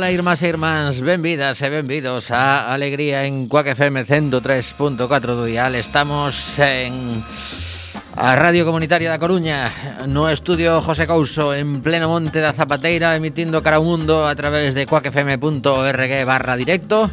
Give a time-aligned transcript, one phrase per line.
[0.00, 4.96] Ola, irmás e irmáns, benvidas e benvidos a Alegría en Cuac FM 103.4
[5.36, 5.76] do Dial.
[5.76, 7.20] Estamos en
[8.16, 9.68] a Radio Comunitaria da Coruña,
[10.08, 14.72] no estudio José Couso, en pleno monte da Zapateira, emitindo cara ao mundo a través
[14.72, 17.12] de cuacfm.org barra directo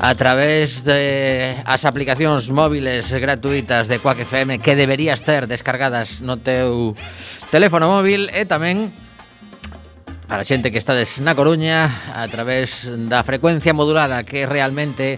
[0.00, 6.40] a través de as aplicacións móviles gratuitas de Quack FM que deberías ter descargadas no
[6.40, 6.96] teu
[7.52, 8.96] teléfono móvil e tamén
[10.28, 15.16] para a xente que estades na Coruña a través da frecuencia modulada que realmente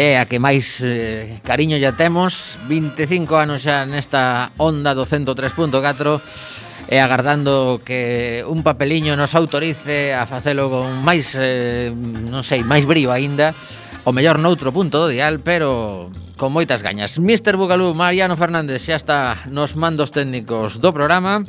[0.00, 6.88] é a que máis eh, cariño ya temos 25 anos xa nesta onda do 103.4
[6.88, 12.88] e agardando que un papeliño nos autorice a facelo con máis, eh, non sei, máis
[12.88, 13.52] brío aínda
[14.08, 16.08] o mellor noutro punto do dial, pero
[16.40, 17.20] con moitas gañas.
[17.20, 17.60] Mr.
[17.60, 19.20] Bugalú, Mariano Fernández, xa está
[19.52, 21.44] nos mandos técnicos do programa.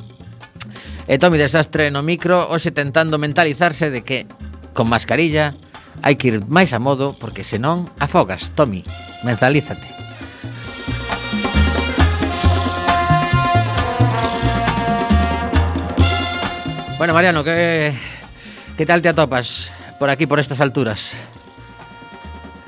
[1.08, 4.28] E Tomi Desastre no micro, hoxe tentando mentalizarse de que,
[4.76, 5.56] con mascarilla,
[6.04, 8.84] hai que ir máis a modo porque senón afogas, Tomi,
[9.24, 9.88] mentalízate.
[17.00, 17.96] Bueno, Mariano, que,
[18.76, 19.72] que tal te atopas
[20.04, 21.16] por aquí, por estas alturas?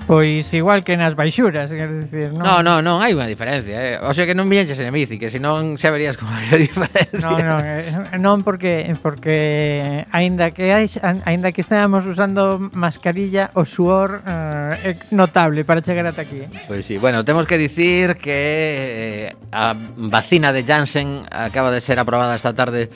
[0.09, 2.41] Pois igual que nas baixuras, quer dicir, non?
[2.41, 4.01] No, no, non hai unha diferencia, eh.
[4.01, 7.21] o sea que non viñeches en bici, que senón saberías como hai a diferencia.
[7.21, 10.89] Non, non, eh, non porque porque aínda que hai,
[11.29, 16.41] aínda que estamos usando mascarilla, o suor eh, é notable para chegar ata aquí.
[16.65, 22.01] Pois sí, bueno, temos que dicir que eh, a vacina de Janssen acaba de ser
[22.01, 22.89] aprobada esta tarde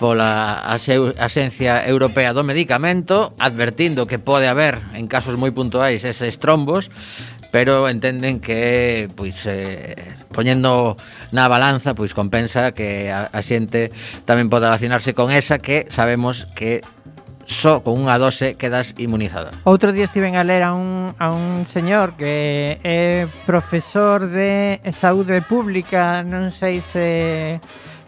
[0.00, 6.53] pola Axencia Europea do Medicamento, advertindo que pode haber en casos moi puntuais ese estrofe
[6.54, 6.90] trombos,
[7.50, 9.98] pero entenden que pois eh,
[10.30, 10.94] poñendo
[11.34, 13.90] na balanza pois compensa que a, a xente
[14.22, 16.86] tamén poda vacinarse con esa que sabemos que
[17.44, 19.50] só con unha dose quedas inmunizada.
[19.66, 25.42] Outro día estiven a ler a un, a un señor que é profesor de saúde
[25.42, 27.58] pública, non sei se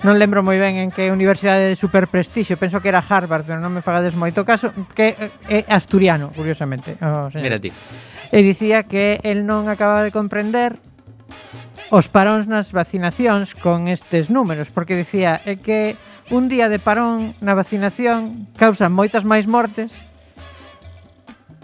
[0.06, 3.58] non lembro moi ben en que universidade de super prestixio, penso que era Harvard, pero
[3.58, 5.19] non me fagades moito caso, que
[5.50, 6.94] é asturiano, curiosamente.
[7.02, 7.42] Oh, señor.
[7.42, 7.70] Mira ti
[8.32, 10.78] e dicía que el non acaba de comprender
[11.90, 15.94] os paróns nas vacinacións con estes números, porque dicía é que
[16.34, 19.94] un día de parón na vacinación causa moitas máis mortes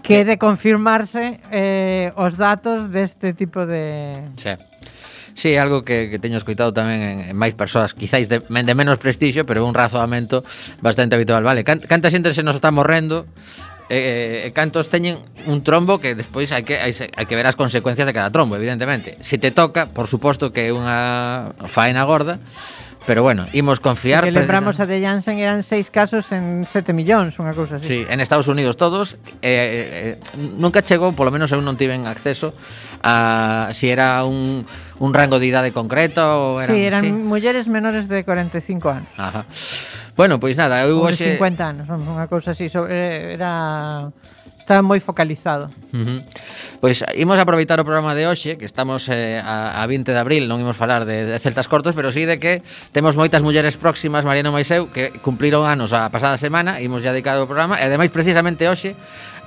[0.03, 4.23] que de confirmarse eh, os datos deste tipo de...
[4.35, 4.51] Sí.
[5.35, 9.01] Sí, algo que, que teño escoitado tamén en, en máis persoas, quizáis de, de menos
[9.01, 10.45] prestixio, pero un razoamento
[10.77, 11.41] bastante habitual.
[11.41, 13.25] Vale, canta xente se nos está morrendo
[13.89, 17.57] e, e cantos teñen un trombo que despois hai que hai, hai que ver as
[17.59, 19.17] consecuencias de cada trombo, evidentemente.
[19.23, 22.39] Se te toca, por suposto que é unha faena gorda,
[23.05, 24.23] Pero bueno, imos confiar...
[24.23, 27.87] Que lembramos a de Janssen eran seis casos en sete millóns, unha cousa así.
[27.87, 29.19] Sí, en Estados Unidos todos.
[29.43, 32.55] Eh, eh, nunca chegou, polo menos eu non tiven acceso,
[33.03, 34.63] a si era un
[35.03, 36.63] un rango de idade concreto?
[36.63, 37.11] Eran, sí, eran sí?
[37.11, 39.09] mulleres menores de 45 anos.
[39.17, 39.43] Ajá.
[40.15, 41.35] Bueno, pois nada, eu hoxe...
[41.35, 44.07] 50 anos, unha cousa así, sobre, eh, era
[44.63, 45.67] está moi focalizado.
[45.91, 46.19] Uh -huh.
[46.79, 50.47] Pois imos aproveitar o programa de hoxe, que estamos eh, a, a 20 de abril,
[50.47, 52.63] non imos falar de, de celtas cortos, pero sí de que
[52.95, 57.43] temos moitas mulleres próximas, Mariano Maiseu, que cumpliron anos a pasada semana, imos ya dedicado
[57.43, 58.95] o programa, e ademais precisamente hoxe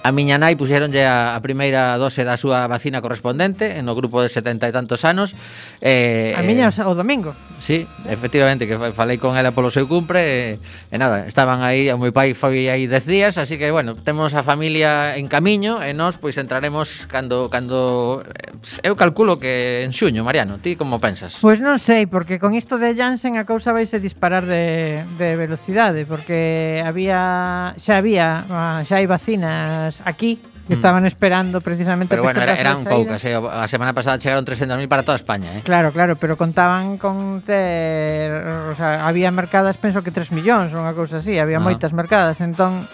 [0.07, 4.31] A miña nai puxeronlle a, a primeira dose da súa vacina correspondente no grupo de
[4.31, 5.35] setenta e tantos anos.
[5.83, 7.35] Eh, a miña eh, o domingo.
[7.59, 11.97] Sí, efectivamente, que falei con ela polo seu cumpre e, e nada, estaban aí, o
[11.97, 15.97] meu pai foi aí 10 días, así que, bueno, temos a familia en camiño e
[15.97, 18.53] nós, pois, entraremos cando, cando eh,
[18.85, 21.41] eu calculo que en xuño, Mariano, ti como pensas?
[21.41, 25.09] Pois pues non sei, porque con isto de Janssen a cousa vai se disparar de,
[25.17, 30.37] de velocidade, porque había, xa había, ah, xa hai vacinas aquí,
[30.69, 30.73] mm.
[30.73, 32.11] estaban esperando precisamente...
[32.11, 33.35] Pero bueno, era, eran poucas, eh?
[33.35, 35.59] a semana pasada chegaron 300.000 para toda España.
[35.59, 35.63] Eh?
[35.65, 37.43] Claro, claro, pero contaban con...
[37.43, 41.65] Ter, o sea, había mercadas, penso que 3 millóns, unha cousa así, había ah.
[41.65, 42.89] moitas mercadas, entón...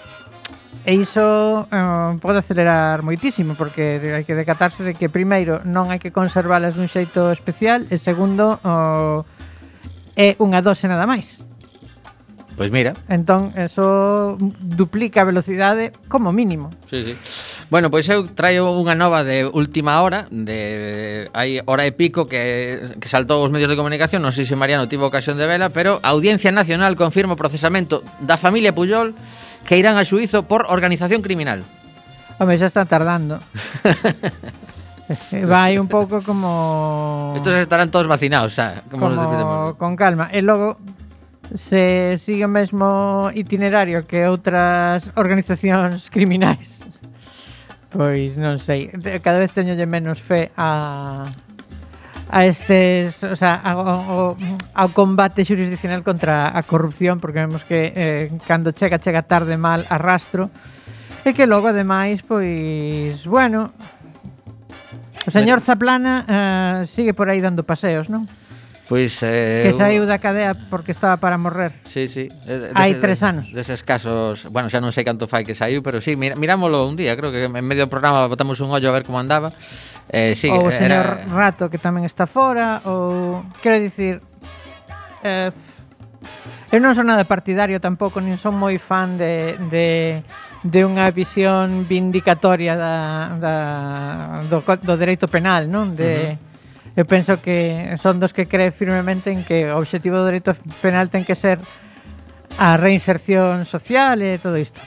[0.83, 6.03] E iso eh, pode acelerar moitísimo porque hai que decatarse de que primeiro non hai
[6.03, 9.23] que conservalas dun xeito especial e segundo oh,
[10.19, 11.39] é unha dose nada máis.
[12.63, 12.95] Pois mira.
[13.09, 16.71] Entón, eso duplica a velocidade como mínimo.
[16.89, 17.17] Sí, sí.
[17.75, 22.95] Bueno, pois eu traio unha nova de última hora, de hai hora e pico que,
[23.03, 25.99] que saltou os medios de comunicación, non sei se Mariano tivo ocasión de vela, pero
[26.07, 29.19] a Audiencia Nacional confirma o procesamento da familia Puyol
[29.67, 31.67] que irán a xuizo por organización criminal.
[32.39, 33.43] Home, xa están tardando.
[35.51, 37.35] Vai un pouco como...
[37.35, 38.87] Estos estarán todos vacinados, xa.
[38.87, 39.75] Como, como...
[39.75, 40.31] con calma.
[40.31, 40.79] E logo,
[41.55, 46.85] se sigue o mesmo itinerario que outras organizacións criminais.
[47.93, 48.89] Pois non sei,
[49.21, 51.29] cada vez teñolle menos fe a
[52.33, 54.37] a estes, o sea, ao, ao,
[54.73, 59.85] ao combate xurisdicional contra a corrupción, porque vemos que eh, cando chega, chega tarde mal
[59.93, 60.49] arrastro,
[61.29, 63.77] e que logo, ademais, pois, bueno,
[65.29, 65.65] o señor eh.
[65.69, 68.25] Zaplana eh, sigue por aí dando paseos, non?
[68.89, 71.73] Pois eh, que saiu da cadea porque estaba para morrer.
[71.87, 72.27] Sí, sí.
[72.45, 73.55] Des, Hai tres anos.
[73.55, 76.99] Deses casos, bueno, xa non sei canto fai que saiu, pero sí, mir, mirámolo un
[76.99, 79.55] día, creo que en medio do programa botamos un ollo a ver como andaba.
[80.11, 81.31] Eh, sí, ou o señor era...
[81.31, 84.19] Rato que tamén está fora ou quero dicir
[85.23, 85.55] eh,
[86.75, 89.87] eu non son nada partidario tampouco, nin son moi fan de, de
[90.67, 92.95] de unha visión vindicatoria da,
[93.39, 93.55] da,
[94.47, 95.95] do, do dereito penal, non?
[95.95, 96.52] De, uh -huh
[96.97, 100.53] eu penso que son dos que cree firmemente en que o obxectivo do dereito
[100.85, 101.57] penal ten que ser
[102.61, 104.81] a reinserción social e todo isto.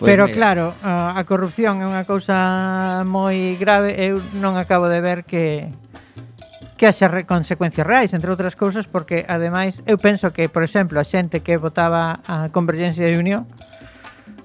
[0.00, 0.34] Pues Pero mira.
[0.34, 5.70] claro, a corrupción é unha cousa moi grave, eu non acabo de ver que
[6.80, 10.96] que haxa re consecuencias reais, entre outras cousas, porque ademais eu penso que, por exemplo,
[10.96, 13.44] a xente que votaba a Convergencia e Unión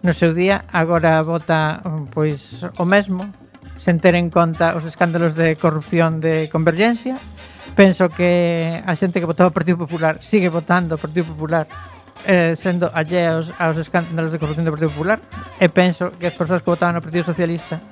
[0.03, 1.81] no seu día agora vota
[2.13, 3.25] pois o mesmo
[3.77, 7.19] sen ter en conta os escándalos de corrupción de Convergencia.
[7.75, 11.67] Penso que a xente que votou o Partido Popular sigue votando o Partido Popular
[12.23, 15.19] eh, sendo alleos aos escándalos de corrupción do Partido Popular
[15.59, 17.83] e penso que as persoas que votaban no Partido Socialista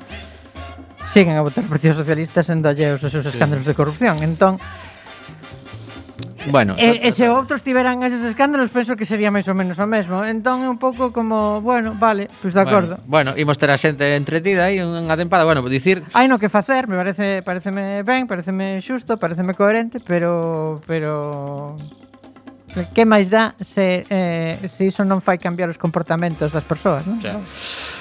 [1.12, 3.72] siguen a votar o Partido Socialista sendo alleos aos seus escándalos sí.
[3.72, 4.16] de corrupción.
[4.24, 4.58] Entón,
[6.52, 9.88] Bueno, e, e se outros tiveran eses escándalos, penso que sería máis ou menos o
[9.90, 10.22] mesmo.
[10.22, 12.94] Entón é un pouco como, bueno, vale, pois pues de acordo.
[13.08, 16.52] Bueno, bueno imos ter a xente entretida aí unha tempada, bueno, dicir Hai no que
[16.52, 21.74] facer, me parece pareceme ben, pareceme xusto, pareceme coherente, pero pero
[22.94, 27.22] que máis dá se, eh, se iso non fai cambiar os comportamentos das persoas, non?
[27.22, 27.38] Xa.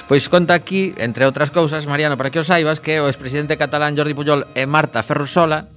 [0.09, 3.97] Pois conta aquí, entre outras cousas, Mariano, para que os saibas, que o expresidente catalán
[3.97, 5.72] Jordi Pujol e Marta Ferrusola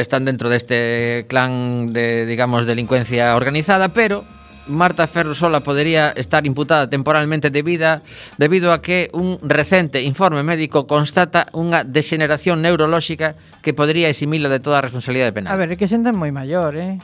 [0.00, 4.24] están dentro deste clan de, digamos, delincuencia organizada, pero
[4.66, 8.02] Marta Ferro Sola podería estar imputada temporalmente debida
[8.38, 14.62] debido a que un recente informe médico constata unha degeneración neurolóxica que podría eximila de
[14.62, 15.52] toda a responsabilidade penal.
[15.52, 16.96] A ver, é que xente moi maior, eh?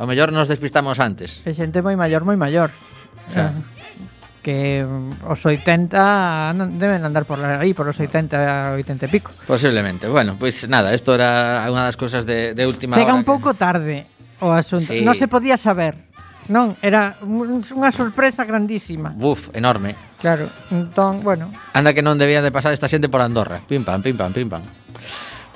[0.00, 1.42] O mellor nos despistamos antes.
[1.44, 2.70] É xente moi maior, moi maior.
[3.28, 3.79] O sea, ah
[4.40, 9.30] que mm, os 80 deben andar por aí, por os 80, 80 e pico.
[9.46, 10.08] Posiblemente.
[10.08, 13.14] Bueno, pois pues nada, isto era unha das cousas de, de última Chega hora.
[13.14, 13.60] Chega un pouco que...
[13.60, 13.96] tarde
[14.40, 14.90] o asunto.
[14.90, 15.04] Sí.
[15.04, 16.10] Non se podía saber.
[16.50, 19.14] Non, era unha sorpresa grandísima.
[19.14, 19.94] Buf, enorme.
[20.18, 21.54] Claro, entón, bueno.
[21.72, 23.62] Anda que non debían de pasar esta xente por Andorra.
[23.62, 24.64] Pim pam, pim pam, pim pam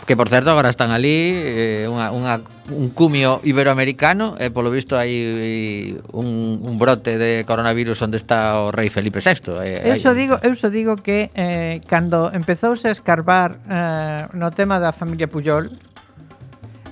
[0.07, 4.69] que por certo agora están ali eh, unha, unha, un cumio iberoamericano e eh, polo
[4.69, 9.93] visto hai eh, un, un brote de coronavirus onde está o rei Felipe VI eh,
[9.93, 14.81] eu, só digo, eu só digo que eh, cando empezouse a escarbar eh, no tema
[14.81, 15.73] da familia Puyol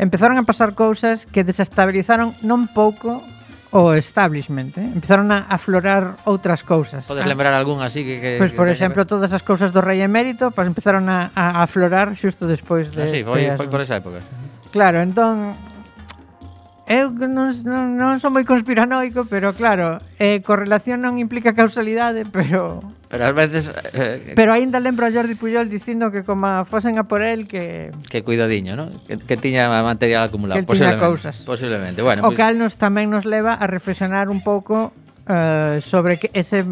[0.01, 3.21] empezaron a pasar cousas que desestabilizaron non pouco
[3.73, 4.85] o establishment, eh?
[4.85, 7.09] empezaron a aflorar outras cousas.
[7.09, 8.21] Podes lembrar algún así que...
[8.21, 11.65] que pois, pues, por exemplo, todas as cousas do rei emérito pues, empezaron a, a
[11.65, 13.03] aflorar xusto despois de...
[13.03, 14.21] Ah, sí, foi, foi por esa época.
[14.71, 15.57] Claro, entón...
[16.85, 22.85] Eu non, non, non son moi conspiranoico, pero claro, eh, correlación non implica causalidade, pero
[23.13, 23.69] Pero ás veces...
[23.93, 27.93] Eh, Pero aínda lembro a Jordi Puyol dicindo que como fosen a por el que...
[28.09, 28.89] Que cuidadiño, ¿no?
[29.05, 30.57] Que, que tiña material acumulado.
[30.57, 31.45] Que tiña cousas.
[31.45, 32.01] Posiblemente.
[32.01, 32.41] Bueno, o pues...
[32.41, 34.97] cal nos tamén nos leva a reflexionar un pouco
[35.29, 36.65] eh, sobre que ese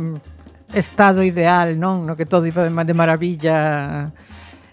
[0.72, 2.08] estado ideal, non?
[2.08, 4.08] No que todo iba de maravilla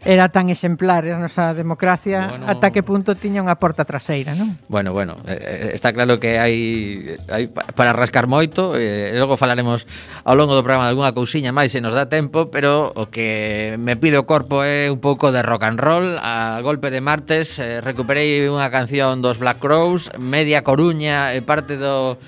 [0.05, 4.57] era tan exemplar a nosa democracia bueno, ata que punto tiña unha porta traseira, non?
[4.69, 9.89] Bueno, bueno, eh, eh está claro que hai, hai para rascar moito, eh, logo falaremos
[10.23, 13.75] ao longo do programa de algunha cousiña máis se nos dá tempo, pero o que
[13.81, 17.57] me pide o corpo é un pouco de rock and roll, a golpe de martes
[17.57, 22.21] eh, recuperei unha canción dos Black Crows, media Coruña e parte do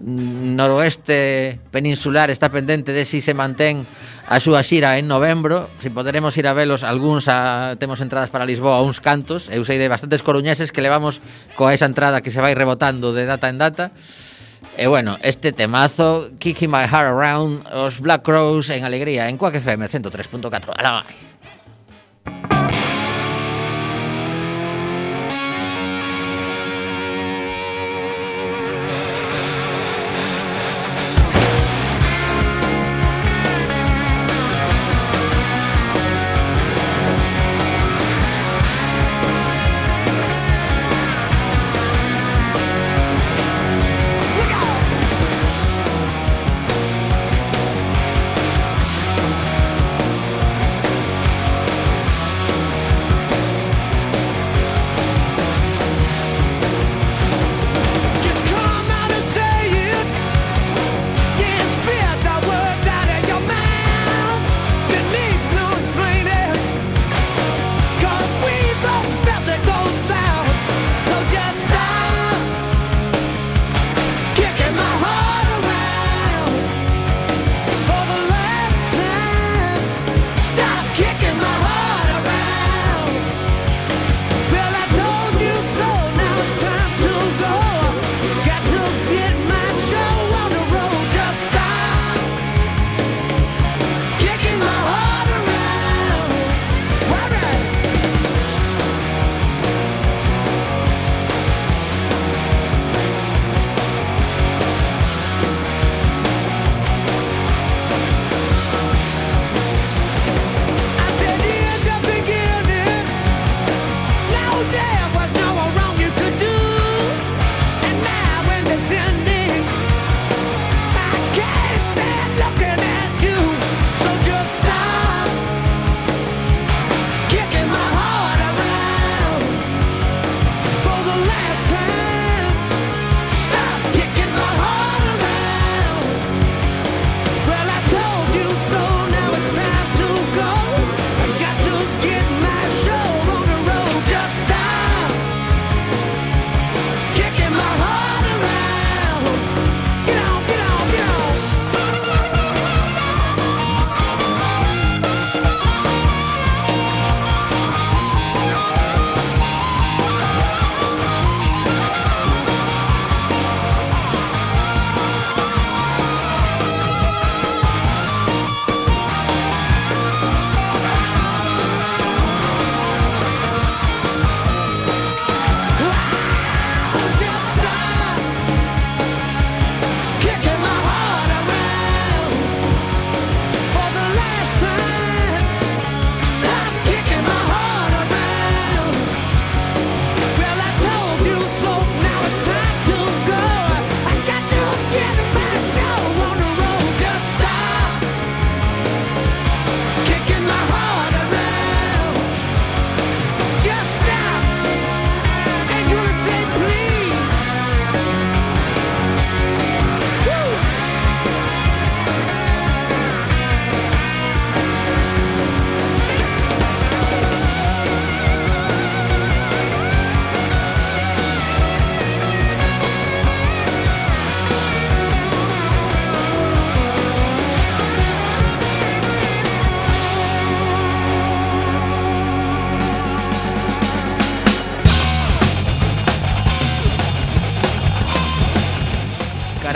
[0.00, 3.86] noroeste peninsular está pendente de si se mantén
[4.24, 8.48] a súa xira en novembro, si poderemos ir a velos algúns a, temos entradas para
[8.48, 11.20] Lisboa uns cantos, eu sei de bastantes coruñeses que levamos
[11.54, 13.92] coa esa entrada que se vai rebotando de data en data.
[14.74, 19.62] E bueno, este temazo Kicking My Heart Around Os Black Crows en Alegría En Quack
[19.62, 22.73] FM 103.4 Alá vai.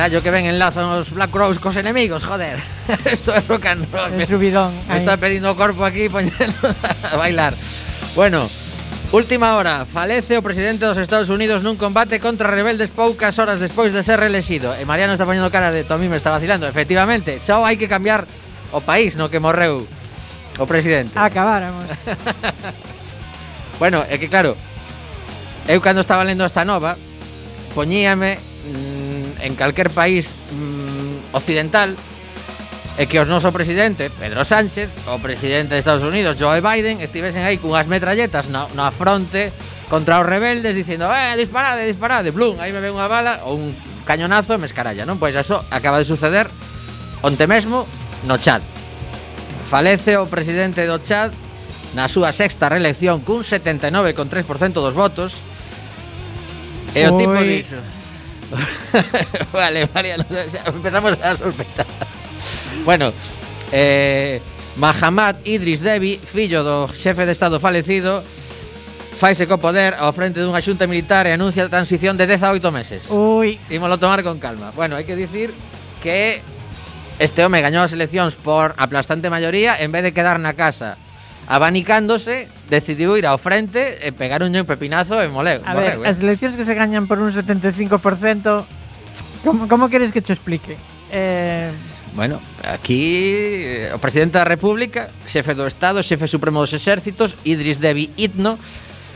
[0.08, 2.56] gallo que ven enlazan os Black Crowes cos enemigos, joder.
[3.04, 4.08] Esto es rock and roll.
[4.16, 4.72] El subidón.
[4.88, 6.56] Me está pedindo corpo aquí poñendo
[7.12, 7.54] a bailar.
[8.16, 8.48] Bueno,
[9.10, 13.88] Última hora, falece o presidente dos Estados Unidos nun combate contra rebeldes poucas horas despois
[13.88, 14.76] de ser reelexido.
[14.76, 16.68] E eh, Mariano está poñendo cara de Tomí me está vacilando.
[16.68, 18.28] Efectivamente, só hai que cambiar
[18.68, 19.88] o país no que morreu
[20.60, 21.16] o presidente.
[21.16, 21.88] Acabáramos.
[23.80, 24.60] bueno, é que claro,
[25.64, 26.92] eu cando estaba lendo esta nova,
[27.72, 28.97] poñíame mm,
[29.40, 31.94] en calquer país mm, occidental
[32.98, 37.46] é que os noso presidente, Pedro Sánchez, o presidente de Estados Unidos, Joe Biden, estivesen
[37.46, 39.54] aí cunhas metralletas na, na fronte
[39.86, 43.70] contra os rebeldes dicindo eh, disparade, disparade, blum, aí me ven unha bala ou un
[44.02, 45.14] cañonazo e me escaralla, non?
[45.22, 46.50] Pois eso acaba de suceder
[47.22, 47.86] onte mesmo
[48.26, 48.66] no Chad.
[49.70, 51.30] Falece o presidente do Chad
[51.94, 55.38] na súa sexta reelección cun 79,3% dos votos
[56.98, 57.78] e o tipo dixo...
[59.52, 60.16] vale, vale,
[60.66, 61.86] empezamos a sospechar.
[62.84, 63.12] Bueno,
[63.72, 64.40] eh,
[64.76, 68.22] Mahamad Idris Devi, fillo do xefe de Estado falecido,
[69.18, 72.54] faise co poder ao frente dunha xunta militar e anuncia a transición de 10 a
[72.54, 73.10] 8 meses.
[73.10, 73.58] Ui.
[73.68, 74.70] Imolo tomar con calma.
[74.72, 75.50] Bueno, hai que dicir
[75.98, 76.40] que
[77.18, 80.94] este home gañou as eleccións por aplastante maioría en vez de quedar na casa
[81.48, 85.64] abanicándose, decidiu ir ao frente e pegar un pepinazo e moleu.
[85.64, 86.04] A ver, eh.
[86.04, 87.96] as eleccións que se gañan por un 75%,
[89.42, 90.76] como, como queres que te explique?
[91.08, 91.72] Eh...
[92.12, 97.80] Bueno, aquí eh, o presidente da República, xefe do Estado, xefe supremo dos exércitos, Idris
[97.80, 98.60] Deby Itno,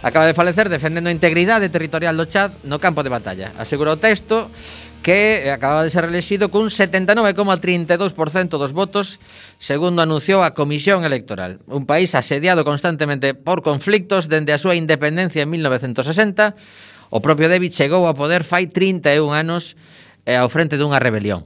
[0.00, 3.52] acaba de falecer defendendo a integridade territorial do Chad no campo de batalla.
[3.60, 4.48] Asegurou o texto
[5.02, 9.18] que acaba de ser reelexido cun 79,32% dos votos,
[9.58, 11.58] segundo anunciou a Comisión Electoral.
[11.66, 16.54] Un país asediado constantemente por conflictos dende a súa independencia en 1960,
[17.12, 19.76] o propio David chegou ao poder fai 31 anos
[20.24, 21.44] eh, ao frente dunha rebelión.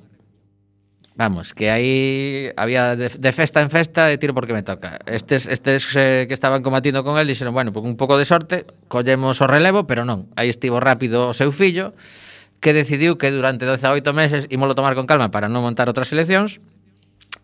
[1.16, 5.00] Vamos, que aí había de, de festa en festa de tiro porque me toca.
[5.08, 8.68] Estes, estes eh, que estaban combatindo con el dixeron, bueno, pues un pouco de sorte,
[8.86, 10.28] collemos o relevo, pero non.
[10.36, 11.96] Aí estivo rápido o seu fillo,
[12.66, 15.86] que decidiu que durante 12 a 8 meses ímolo tomar con calma para non montar
[15.86, 16.58] outras eleccións,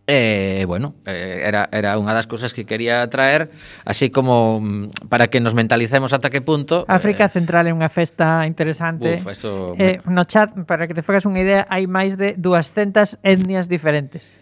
[0.02, 3.54] E, eh, bueno, eh, era, era unha das cousas que quería traer
[3.87, 7.87] Así como mm, para que nos mentalicemos ata que punto África eh, Central é unha
[7.87, 9.22] festa interesante.
[9.22, 9.78] Uf, eso...
[9.78, 14.35] eh, No chat, para que te fagas unha idea Hai máis de 200 etnias diferentes.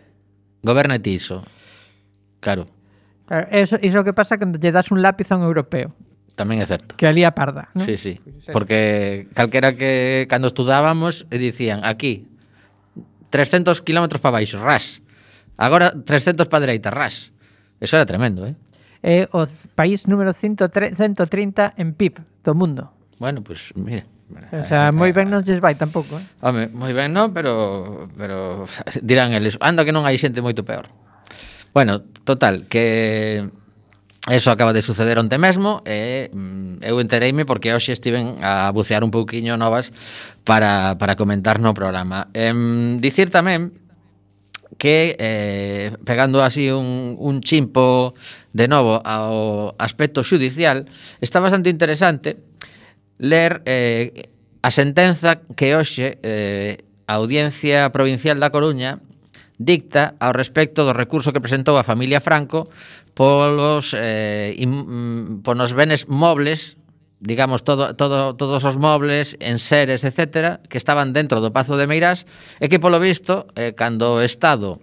[0.65, 1.45] Goberna ti iso
[2.41, 2.73] Claro.
[3.29, 5.93] Claro, iso, iso que pasa cando lle das un lápiz a un europeo
[6.41, 6.97] tamén é certo.
[6.97, 7.85] Que alía parda, non?
[7.85, 8.17] Sí, sí.
[8.49, 12.25] Porque calquera que cando estudábamos dicían aquí
[13.29, 15.05] 300 km para baixo, ras.
[15.61, 17.37] Agora 300 para dereita, ras.
[17.77, 18.57] Eso era tremendo, eh?
[19.05, 19.45] É o
[19.77, 22.93] país número 130 en PIB do mundo.
[23.21, 24.05] Bueno, pues mira.
[24.53, 26.25] O sea, eh, moi eh, ben non lles vai tampouco, eh?
[26.41, 28.65] Home, moi ben non, pero pero
[29.05, 30.89] dirán eles, anda que non hai xente moito peor.
[31.73, 33.49] Bueno, total, que
[34.29, 39.01] Eso acaba de suceder onte mesmo e mm, eu entereime porque hoxe estiven a bucear
[39.01, 39.97] un pouquiño novas
[40.45, 42.29] para, para comentar no programa.
[42.37, 43.73] Em, dicir tamén
[44.77, 48.13] que eh, pegando así un, un chimpo
[48.53, 50.85] de novo ao aspecto judicial,
[51.25, 52.37] está bastante interesante
[53.17, 54.29] ler eh,
[54.61, 59.01] a sentenza que hoxe eh, a Audiencia Provincial da Coruña
[59.61, 62.73] dicta ao respecto do recurso que presentou a familia Franco
[63.13, 66.81] polos, eh, in, mm, polos benes mobles
[67.21, 72.25] digamos, todo, todo, todos os mobles, enseres, etc., que estaban dentro do Pazo de Meirás,
[72.57, 74.81] e que, polo visto, eh, cando o Estado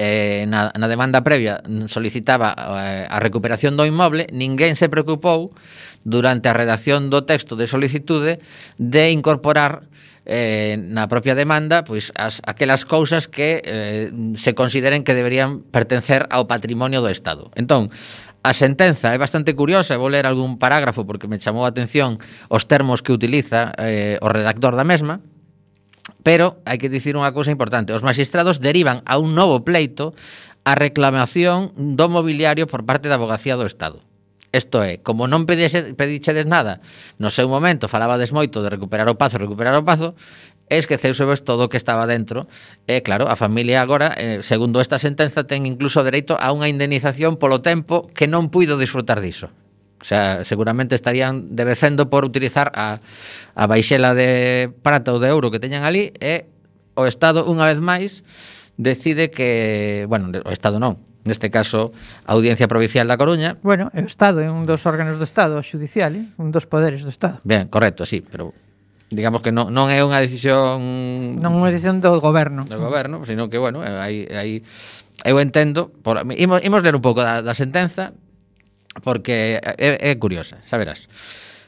[0.00, 1.60] eh, na, na demanda previa
[1.92, 5.52] solicitaba eh, a recuperación do inmoble, ninguén se preocupou
[6.08, 8.40] durante a redacción do texto de solicitude
[8.80, 9.84] de incorporar
[10.26, 16.26] eh, na propia demanda pois as, aquelas cousas que eh, se consideren que deberían pertencer
[16.30, 17.50] ao patrimonio do Estado.
[17.58, 17.90] Entón,
[18.42, 22.18] a sentenza é bastante curiosa, vou ler algún parágrafo porque me chamou a atención
[22.50, 25.22] os termos que utiliza eh, o redactor da mesma,
[26.26, 27.94] pero hai que dicir unha cousa importante.
[27.94, 30.14] Os magistrados derivan a un novo pleito
[30.62, 34.02] a reclamación do mobiliario por parte da Abogacía do Estado.
[34.52, 36.84] Isto é, como non pedixe, pedichedes nada,
[37.16, 40.12] no seu momento falabades moito de recuperar o pazo, recuperar o pazo,
[40.68, 42.48] e esqueceuse vos todo o que estaba dentro.
[42.84, 47.40] E claro, a familia agora, eh, segundo esta sentenza, ten incluso dereito a unha indemnización
[47.40, 49.48] polo tempo que non puido disfrutar diso.
[50.00, 52.98] O sea, seguramente estarían debecendo por utilizar a,
[53.54, 56.44] a baixela de prata ou de euro que teñan ali e
[56.92, 58.20] o Estado, unha vez máis,
[58.76, 60.04] decide que...
[60.08, 61.94] Bueno, o Estado non, neste caso
[62.26, 63.58] a Audiencia Provincial da Coruña.
[63.62, 66.26] Bueno, é o Estado, é un dos órganos do Estado xudicial, eh?
[66.38, 67.38] un dos poderes do Estado.
[67.46, 68.54] Ben, correcto, sí, pero
[69.12, 73.22] digamos que non, non é unha decisión non é unha decisión do goberno do goberno,
[73.28, 74.64] sino que bueno, hai, hai
[75.22, 78.16] eu entendo, por, imos, imos ler un pouco da, da sentenza
[79.04, 81.08] porque é, é curiosa, xa verás.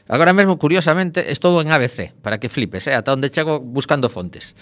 [0.05, 4.53] Agora mesmo, curiosamente, estou en ABC, para que flipes, eh, ata onde chego buscando fontes.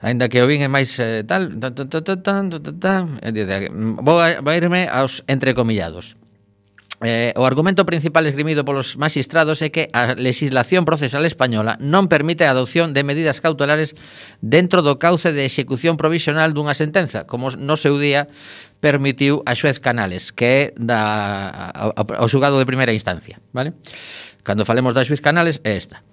[0.00, 3.04] Ainda que o vin é máis eh, tal, tan, tan, tan, tan, tan, tan,
[4.00, 6.16] vou, a, vou a irme aos entrecomillados.
[7.00, 12.44] Eh, o argumento principal esgrimido polos magistrados é que a legislación procesal española non permite
[12.44, 13.96] a adopción de medidas cautelares
[14.44, 18.28] dentro do cauce de execución provisional dunha sentenza, como no seu día
[18.84, 23.40] permitiu a xuez Canales, que é da, ao, ao xugado de primeira instancia.
[23.56, 23.80] Vale?
[24.44, 26.04] Cando falemos da xuez Canales, é esta.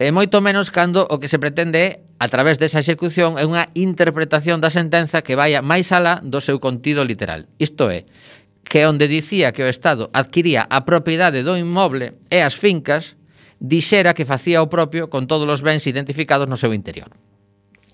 [0.00, 3.68] E moito menos cando o que se pretende é, a través desa execución, é unha
[3.76, 7.44] interpretación da sentenza que vaya máis alá do seu contido literal.
[7.60, 8.08] Isto é,
[8.64, 13.20] que onde dicía que o Estado adquiría a propiedade do inmoble e as fincas,
[13.60, 17.12] dixera que facía o propio con todos os bens identificados no seu interior.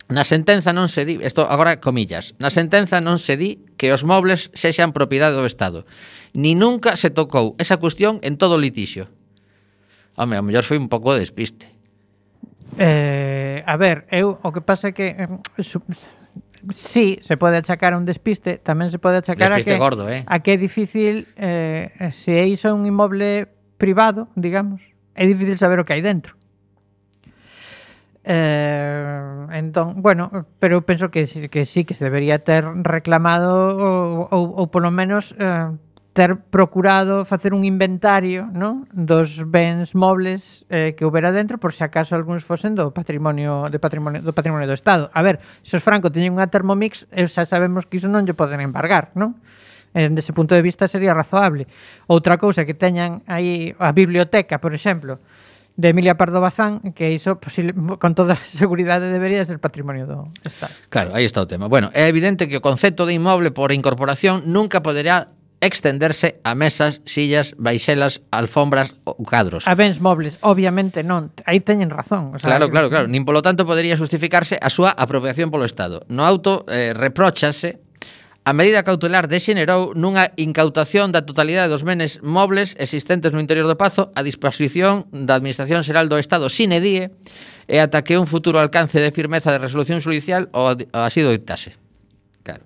[0.07, 4.07] Na sentenza non se di, isto agora comillas, na sentenza non se di que os
[4.07, 5.83] mobles sexan propiedade do Estado.
[6.31, 9.11] Ni nunca se tocou esa cuestión en todo o litixio.
[10.15, 11.76] Home, a mellor foi un pouco despiste.
[12.79, 15.29] Eh, a ver, eu o que pasa é que eh,
[15.65, 15.81] su,
[16.75, 20.05] sí, se pode achacar a un despiste, tamén se pode achacar despiste a que gordo,
[20.09, 20.25] eh?
[20.29, 23.49] a que é difícil eh, se é iso un inmoble
[23.81, 24.85] privado, digamos,
[25.17, 26.37] é difícil saber o que hai dentro.
[28.27, 34.29] Eh, entón, bueno, pero eu penso que, que sí que se debería ter reclamado ou,
[34.35, 35.71] ou, ou polo menos eh,
[36.17, 38.89] ter procurado facer un inventario non?
[38.89, 43.77] dos bens mobles eh, que houbera dentro por se acaso algúns fosen do patrimonio, de
[43.77, 45.13] patrimonio, do patrimonio do Estado.
[45.13, 48.33] A ver, se os Franco teñen unha Thermomix, eh, xa sabemos que iso non lle
[48.33, 49.37] poden embargar, non?
[49.93, 51.69] Eh, dese punto de vista sería razoable.
[52.09, 55.21] Outra cousa que teñan aí a biblioteca, por exemplo,
[55.77, 60.73] de Emilia Pardo Bazán, que iso posible, con toda seguridade debería ser patrimonio do Estado.
[60.89, 61.69] Claro, aí está o tema.
[61.69, 67.01] Bueno, é evidente que o concepto de inmoble por incorporación nunca poderá extenderse a mesas,
[67.05, 69.65] sillas, baixelas, alfombras ou cadros.
[69.65, 72.37] A bens mobles, obviamente non, aí teñen razón.
[72.37, 76.05] O sea, claro, claro, claro, nin polo tanto podería justificarse a súa apropiación polo Estado.
[76.13, 77.87] No auto eh, repróchase
[78.47, 83.75] A medida cautelar degenerou nunha incautación da totalidade dos menes mobles existentes no interior do
[83.75, 87.11] Pazo a disposición da Administración Xeral do Estado sine die
[87.67, 91.75] e ata que un futuro alcance de firmeza de resolución judicial o así dictase.
[92.47, 92.63] Claro.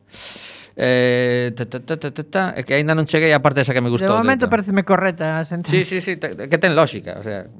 [0.76, 3.82] Eh, ta, ta, ta, ta, ta, ta, que aínda non cheguei á parte esa que
[3.82, 4.14] me gustou.
[4.14, 5.82] De momento de, pareceme correcta a sentencia.
[5.82, 7.50] Sí, sí, sí, que ten lógica, o sea,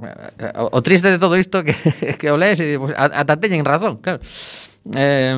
[0.57, 1.75] o, o triste de todo isto que
[2.21, 4.23] que o lees e pues, pois, ata teñen razón, claro.
[4.95, 5.35] Eh,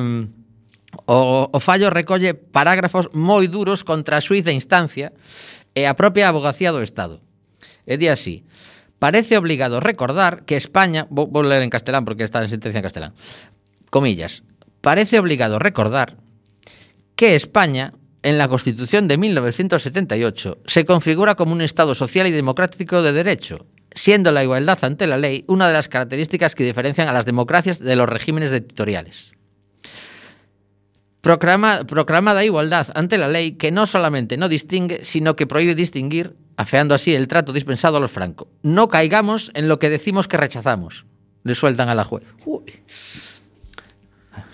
[1.05, 5.11] o, o fallo recolle parágrafos moi duros contra a Suiza instancia
[5.73, 7.19] e a propia abogacía do Estado.
[7.83, 8.45] E di así,
[9.01, 12.85] parece obligado recordar que España, vou, vou ler en castelán porque está en sentencia en
[12.85, 13.11] castelán,
[13.89, 14.45] comillas,
[14.79, 16.22] parece obligado recordar
[17.15, 23.01] que España, en la Constitución de 1978, se configura como un Estado social y democrático
[23.01, 27.13] de derecho, siendo la igualdad ante la ley una de las características que diferencian a
[27.13, 29.33] las democracias de los regímenes dictatoriales.
[31.21, 36.35] Proclama, proclamada igualdad ante la ley que no solamente no distingue, sino que prohíbe distinguir,
[36.57, 38.49] afeando así el trato dispensado a los francos.
[38.61, 41.05] No caigamos en lo que decimos que rechazamos.
[41.43, 42.35] Le sueltan a la juez.
[42.45, 42.63] Uy.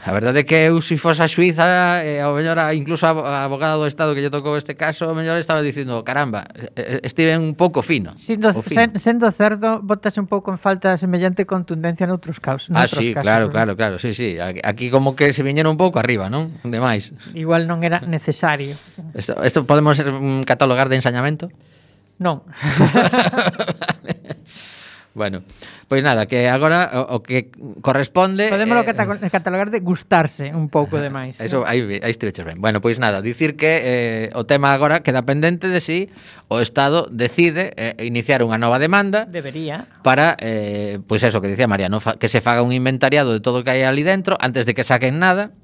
[0.05, 3.43] A verdade é que eu, se fose a Suiza, eh, ao mellor, incluso a, a
[3.43, 6.99] abogada do Estado que lle tocou este caso, ao mellor estaba dicindo, caramba, eh, eh,
[7.03, 8.15] estive un pouco fino.
[8.15, 8.63] Sindo, fino.
[8.63, 12.71] Sen, sendo cerdo, botase un pouco en falta semellante contundencia noutros casos.
[12.71, 14.39] Ah, noutros sí, casos, claro, claro, claro, sí, sí.
[14.39, 16.55] Aquí como que se viñeron un pouco arriba, non?
[16.63, 17.12] Demais.
[17.35, 18.79] Igual non era necesario.
[19.12, 21.51] Esto, esto podemos mm, catalogar de ensañamento?
[22.23, 22.47] Non.
[25.13, 25.41] Bueno,
[25.88, 27.50] pois nada, que agora o, o que
[27.82, 31.41] corresponde Podemos eh, eh, catalogar de gustarse un pouco de máis.
[31.43, 32.62] Eso aí aí estiveches ben.
[32.62, 36.13] Bueno, pois nada, dicir que eh, o tema agora queda pendente de si
[36.48, 39.26] o Estado decide eh, iniciar unha nova demanda.
[39.26, 39.89] Debería.
[40.06, 43.62] Para eh, pois eso que decía María, no, que se faga un inventariado de todo
[43.62, 45.58] o que hai ali dentro antes de que saquen nada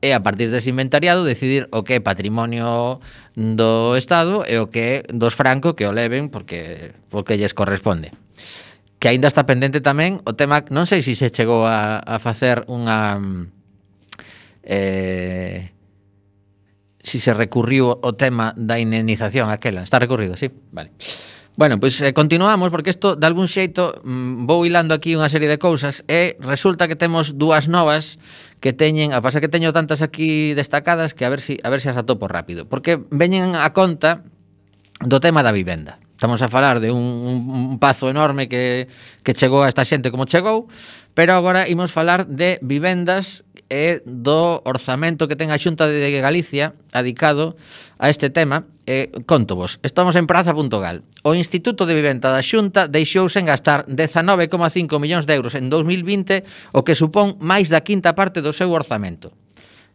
[0.00, 3.04] e a partir dese inventariado decidir o que é patrimonio
[3.36, 8.16] do Estado e o que é dos franco que o leven porque porque lles corresponde
[9.00, 12.68] que aínda está pendente tamén o tema, non sei se se chegou a, a facer
[12.68, 13.16] unha
[14.60, 15.72] eh,
[17.00, 19.80] si se recurriu o tema da indemnización aquela.
[19.82, 20.52] Está recurrido, sí?
[20.70, 20.92] Vale.
[21.56, 25.28] Bueno, pois pues, eh, continuamos porque isto de algún xeito mm, vou hilando aquí unha
[25.28, 28.16] serie de cousas e resulta que temos dúas novas
[28.64, 31.84] que teñen, a pasa que teño tantas aquí destacadas que a ver si a ver
[31.84, 34.24] se si as atopo rápido, porque veñen a conta
[35.04, 35.99] do tema da vivenda.
[36.20, 38.88] Estamos a falar de un, un, un pazo enorme que,
[39.24, 40.68] que chegou a esta xente como chegou,
[41.16, 43.40] pero agora imos falar de vivendas
[43.72, 47.56] e do orzamento que ten a Xunta de Galicia adicado
[47.96, 48.68] a este tema.
[48.84, 51.08] Eh, contovos, estamos en praza.gal.
[51.24, 56.44] O Instituto de Vivenda da Xunta deixouse en gastar 19,5 millóns de euros en 2020,
[56.76, 59.32] o que supón máis da quinta parte do seu orzamento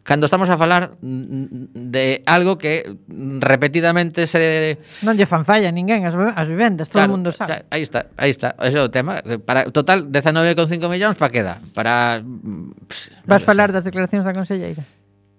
[0.06, 2.96] cando estamos a falar de algo que
[3.42, 7.66] repetidamente se non lle fan falla ninguén as, as vivendas, todo claro, o mundo sabe.
[7.74, 12.22] Aí está, aí está, ese é o tema, para total 19,5 millóns para queda, para
[12.22, 13.82] pff, Vas falar sei.
[13.82, 14.86] das declaracións da conselleira?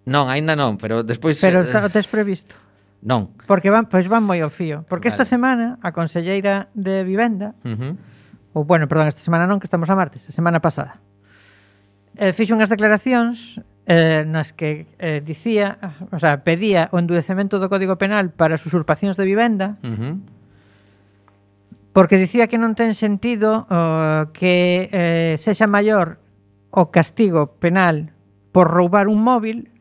[0.04, 2.60] Non, aínda non, pero despois Pero eh, está, o tes previsto.
[3.08, 3.32] Non.
[3.48, 5.16] Porque van, pois van moi ao fío, porque vale.
[5.16, 7.94] esta semana a conselleira de vivenda uh -huh.
[8.52, 11.00] ou bueno, perdón, esta semana non, que estamos a martes, a semana pasada.
[12.20, 15.80] Eh, fixo unhas declaracións eh, nas que eh, dicía,
[16.12, 20.14] o sea, pedía o endurecemento do Código Penal para as usurpacións de vivenda, uh -huh.
[21.96, 26.20] porque dicía que non ten sentido uh, que eh, sexa maior
[26.68, 28.12] o castigo penal
[28.52, 29.72] por roubar un móvil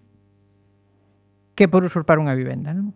[1.59, 2.95] que por usurpar unha vivenda, non?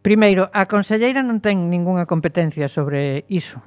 [0.00, 3.60] Primeiro, a conselleira non ten ningunha competencia sobre iso.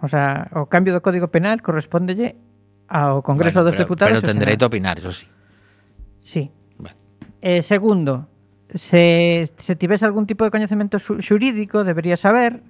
[0.00, 2.40] O sea, o cambio do Código Penal correspondelle
[2.92, 4.20] ao Congreso bueno, dos pero, Deputados.
[4.20, 5.24] Pero ten dereito a opinar, eso sí.
[6.20, 6.52] Sí.
[6.76, 6.96] Bueno.
[7.40, 8.28] Eh, segundo,
[8.74, 12.60] se, se tivese algún tipo de coñecemento xurídico, debería saber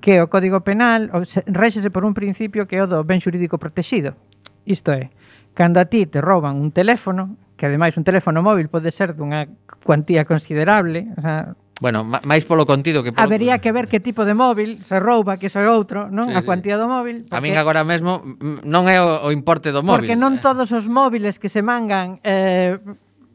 [0.00, 3.18] que o Código Penal o se, rexese por un principio que é o do ben
[3.18, 4.14] xurídico protegido.
[4.62, 5.10] Isto é,
[5.58, 9.50] cando a ti te roban un teléfono, que ademais un teléfono móvil pode ser dunha
[9.82, 13.20] cuantía considerable, o sea, Bueno, máis polo contido que polo...
[13.20, 16.32] Habería que ver que tipo de móvil se rouba, que iso é outro, non?
[16.32, 17.28] Sí, a cuantía do móvil.
[17.28, 17.36] Porque...
[17.36, 18.24] A min agora mesmo
[18.64, 20.08] non é o, o importe do móvil.
[20.08, 22.80] Porque non todos os móviles que se mangan eh,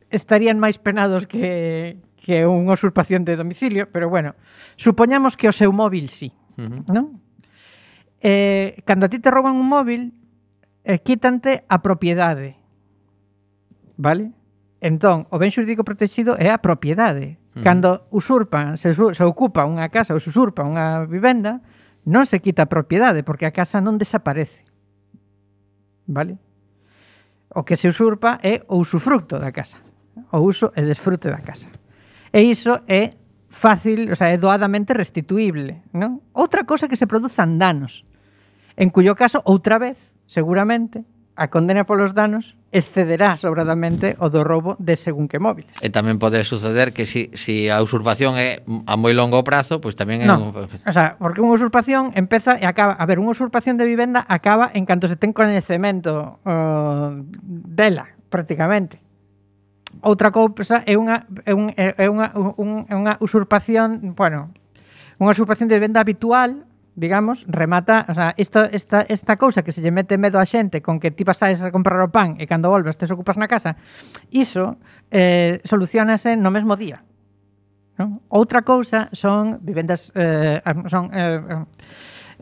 [0.09, 4.33] estarían máis penados que, que unha usurpación de domicilio, pero bueno,
[4.73, 6.81] supoñamos que o seu móvil sí, uh -huh.
[6.89, 7.21] non?
[8.25, 10.17] Eh, cando a ti te rouban un móvil,
[10.81, 12.57] eh, quítante a propiedade.
[14.01, 14.33] Vale?
[14.81, 17.63] Entón, o ben xurídico protegido é a propiedade Mm.
[17.63, 21.59] Cando usurpan, se, se ocupa unha casa ou se usurpa unha vivenda,
[22.07, 24.63] non se quita a propiedade, porque a casa non desaparece.
[26.07, 26.39] Vale?
[27.51, 29.83] O que se usurpa é o usufructo da casa.
[30.31, 31.67] O uso e desfrute da casa.
[32.31, 33.19] E iso é
[33.51, 36.23] fácil, o sea, é doadamente restituible, non?
[36.31, 38.07] Outra cosa que se produzan danos,
[38.79, 41.03] en cuyo caso outra vez, seguramente,
[41.35, 45.75] a condena polos danos excederá sobradamente o do roubo de según que móviles.
[45.83, 49.93] E tamén pode suceder que si, si a usurpación é a moi longo prazo, pois
[49.93, 50.55] pues tamén é no.
[50.55, 50.71] un...
[50.87, 52.95] O sea, porque unha usurpación empeza e acaba...
[52.95, 59.03] A ver, unha usurpación de vivenda acaba en canto se ten conhecemento uh, dela, prácticamente.
[59.99, 64.55] Outra cousa é unha, é un, é unha, un, é unha usurpación, bueno,
[65.19, 69.81] unha usurpación de vivenda habitual digamos, remata, o sea, isto, esta, esta cousa que se
[69.81, 72.67] lle mete medo a xente con que ti pasáis a comprar o pan e cando
[72.67, 73.79] volves te ocupas na casa,
[74.31, 74.75] iso
[75.07, 76.99] eh, solucionase no mesmo día.
[77.95, 78.19] Non?
[78.27, 80.59] Outra cousa son vivendas, eh,
[80.91, 81.63] son eh,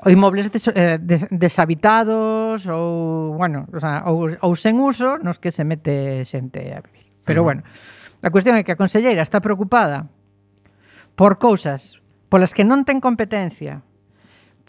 [0.05, 5.37] ou inmobles des, eh, des, deshabitados ou, bueno, o sea, ou, ou sen uso nos
[5.37, 7.05] que se mete xente a vivir.
[7.21, 7.61] Pero, uh bueno,
[8.23, 10.07] a cuestión é que a conselleira está preocupada
[11.13, 11.99] por cousas
[12.31, 13.83] polas que non ten competencia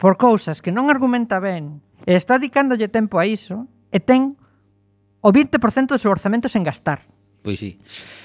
[0.01, 1.77] por cousas que non argumenta ben
[2.09, 4.33] e está dedicándolle tempo a iso e ten
[5.21, 7.05] o 20% do seu orzamento sen gastar.
[7.45, 7.77] Pois sí.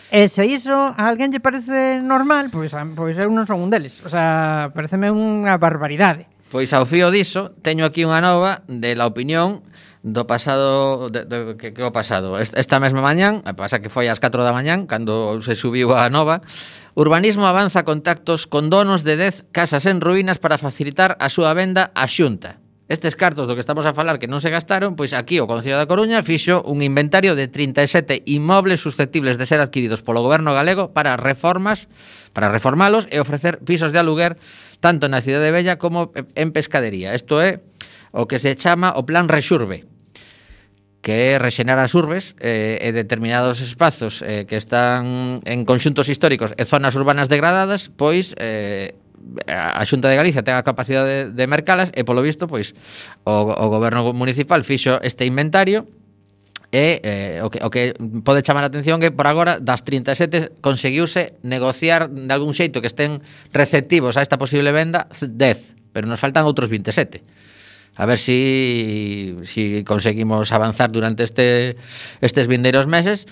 [0.09, 4.01] E se iso a alguén lle parece normal, pois, pois eu non son un deles.
[4.01, 6.25] O sea, pareceme unha barbaridade.
[6.49, 9.61] Pois ao fío diso, teño aquí unha nova de la opinión
[10.07, 14.07] do pasado de, de, que, que o pasado esta mesma mañán, eh, pasa que foi
[14.07, 16.47] ás 4 da mañán cando se subiu a nova
[16.95, 21.90] Urbanismo avanza contactos con donos de 10 casas en ruínas para facilitar a súa venda
[21.99, 25.42] á xunta Estes cartos do que estamos a falar que non se gastaron, pois aquí
[25.42, 30.23] o Concello da Coruña fixo un inventario de 37 inmobles susceptibles de ser adquiridos polo
[30.23, 31.90] goberno galego para reformas,
[32.31, 34.38] para reformalos e ofrecer pisos de aluguer
[34.79, 37.11] tanto na cidade de Bella como eh, en Pescadería.
[37.19, 37.59] Isto é
[38.14, 39.95] o que se chama o Plan Rexurbe
[41.07, 46.51] que é rexenar as urbes eh, e determinados espazos eh, que están en conxuntos históricos
[46.59, 48.99] e zonas urbanas degradadas, pois eh,
[49.47, 52.75] a Xunta de Galicia ten a capacidade de, de mercalas e polo visto pois
[53.23, 55.87] o, o goberno municipal fixo este inventario
[56.75, 57.95] e eh, o, que, o que
[58.27, 62.90] pode chamar a atención que por agora das 37 conseguiuse negociar de algún xeito que
[62.90, 63.23] estén
[63.55, 67.23] receptivos a esta posible venda 10, pero nos faltan outros 27.
[67.96, 71.76] A ver si, si conseguimos avanzar durante este,
[72.20, 73.24] estes vindeiros meses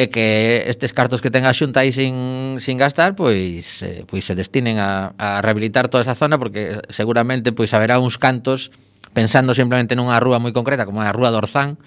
[0.00, 4.24] e que estes cartos que ten a Xunta aí sin, sin gastar pois eh, pois
[4.24, 8.72] se destinen a, a rehabilitar toda esa zona porque seguramente pois haberá uns cantos
[9.12, 11.80] pensando simplemente nunha rúa moi concreta como a rúa do Orzán.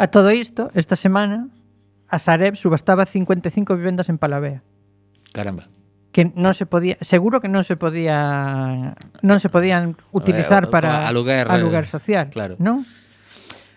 [0.00, 1.52] A todo isto, esta semana
[2.08, 4.64] a Sareb subastaba 55 vivendas en Palavea.
[5.32, 5.68] Caramba
[6.10, 10.72] que non se podía, seguro que non se podía non se podían eh, utilizar ver,
[10.74, 12.58] para aluguer, eh, aluguer social, claro.
[12.58, 12.82] non?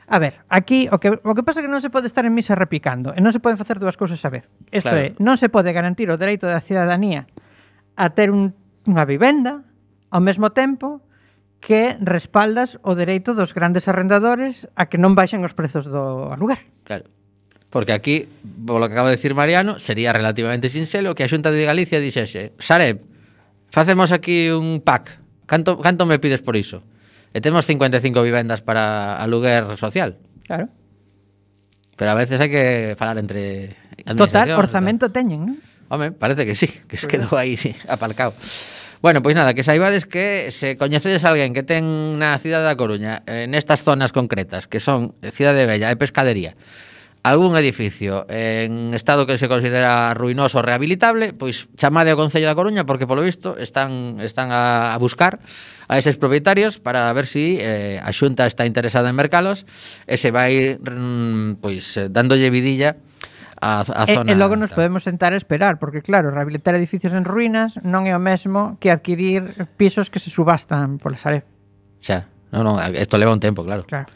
[0.10, 2.34] A ver, aquí o que o que pasa é que non se pode estar en
[2.34, 4.50] misa repicando, e non se poden facer dúas cousas a vez.
[4.74, 5.14] Isto claro.
[5.14, 7.30] é, non se pode garantir o dereito da cidadanía
[7.94, 8.58] a ter un,
[8.90, 9.62] unha vivenda
[10.10, 11.06] ao mesmo tempo
[11.64, 16.60] que respaldas o dereito dos grandes arrendadores a que non baixen os prezos do aluguer.
[16.84, 17.08] Claro.
[17.74, 18.30] Porque aquí,
[18.70, 22.54] polo que acaba de decir Mariano, sería relativamente sinxelo que a Xunta de Galicia dixese
[22.62, 23.02] Sareb,
[23.74, 25.18] facemos aquí un pack,
[25.50, 26.86] canto, canto me pides por iso?
[27.34, 30.22] E temos 55 vivendas para aluguer social.
[30.46, 30.70] Claro.
[31.98, 33.74] Pero a veces hai que falar entre
[34.14, 35.58] Total, orzamento teñen, non?
[35.90, 38.38] Home, parece que sí, que se quedou aí sí, apalcado.
[39.02, 43.26] Bueno, pois nada, que saibades que se coñecedes alguén que ten na cidade da Coruña,
[43.26, 46.54] eh, nestas zonas concretas, que son Cidade Bella e Pescadería,
[47.24, 52.60] algún edificio en estado que se considera ruinoso ou rehabilitable, pois chamade ao Concello da
[52.60, 55.40] Coruña porque polo visto están están a, a buscar
[55.88, 59.64] a eses propietarios para ver si eh, a Xunta está interesada en mercalos
[60.04, 63.00] e se vai mm, pois eh, dándolle vidilla
[63.64, 64.28] a, a zona.
[64.28, 64.84] E, e logo nos tal.
[64.84, 68.92] podemos sentar a esperar, porque claro, rehabilitar edificios en ruínas non é o mesmo que
[68.92, 71.48] adquirir pisos que se subastan pola Sareb.
[72.04, 73.88] Xa, non, non, isto leva un tempo, claro.
[73.88, 74.12] Claro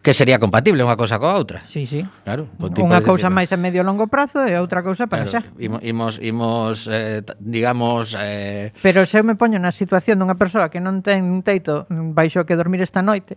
[0.00, 1.60] que sería compatible unha cousa coa outra.
[1.68, 2.00] Sí, sí.
[2.24, 5.84] Claro, unha cousa máis a medio longo prazo e outra cousa para claro, xa.
[5.84, 10.80] Imos imos eh, digamos eh Pero se eu me poño na situación dunha persoa que
[10.80, 13.36] non ten un teito mm, baixo que dormir esta noite.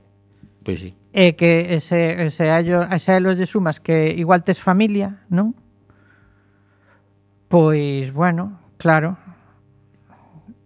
[0.64, 0.96] Pois sí.
[1.12, 5.52] E que ese ese allo, ese allo de sumas que igual tes familia, non?
[7.52, 9.20] Pois bueno, claro.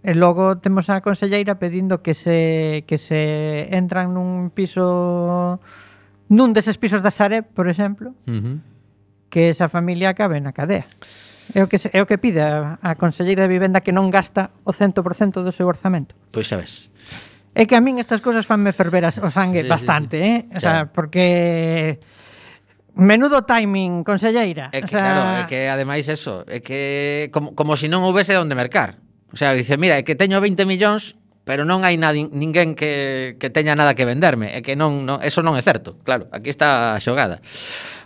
[0.06, 5.58] E logo temos a conselleira pedindo que se que se entran nun piso
[6.28, 8.58] nun deses pisos da Sareb, por exemplo, uh -huh.
[9.32, 10.88] que esa familia acabe na cadea.
[11.56, 14.52] É o que, é o que pide a, a Conselleira de Vivenda que non gasta
[14.68, 16.16] o 100% do seu orzamento.
[16.36, 16.92] Pois sabes.
[17.58, 20.40] É que a min estas cousas fanme ferver o sangue sí, bastante, eh?
[20.54, 20.94] O claro.
[20.94, 21.98] porque...
[22.94, 24.69] Menudo timing, conselleira.
[24.73, 25.02] É que, o sea...
[25.02, 29.02] claro, é que ademais eso, é que como, como se si non houvese onde mercar.
[29.34, 31.17] O sea, dice, mira, é que teño 20 millóns,
[31.48, 35.23] pero non hai nadie, ninguén que, que teña nada que venderme, é que non, non,
[35.23, 37.39] eso non é certo, claro, aquí está a xogada.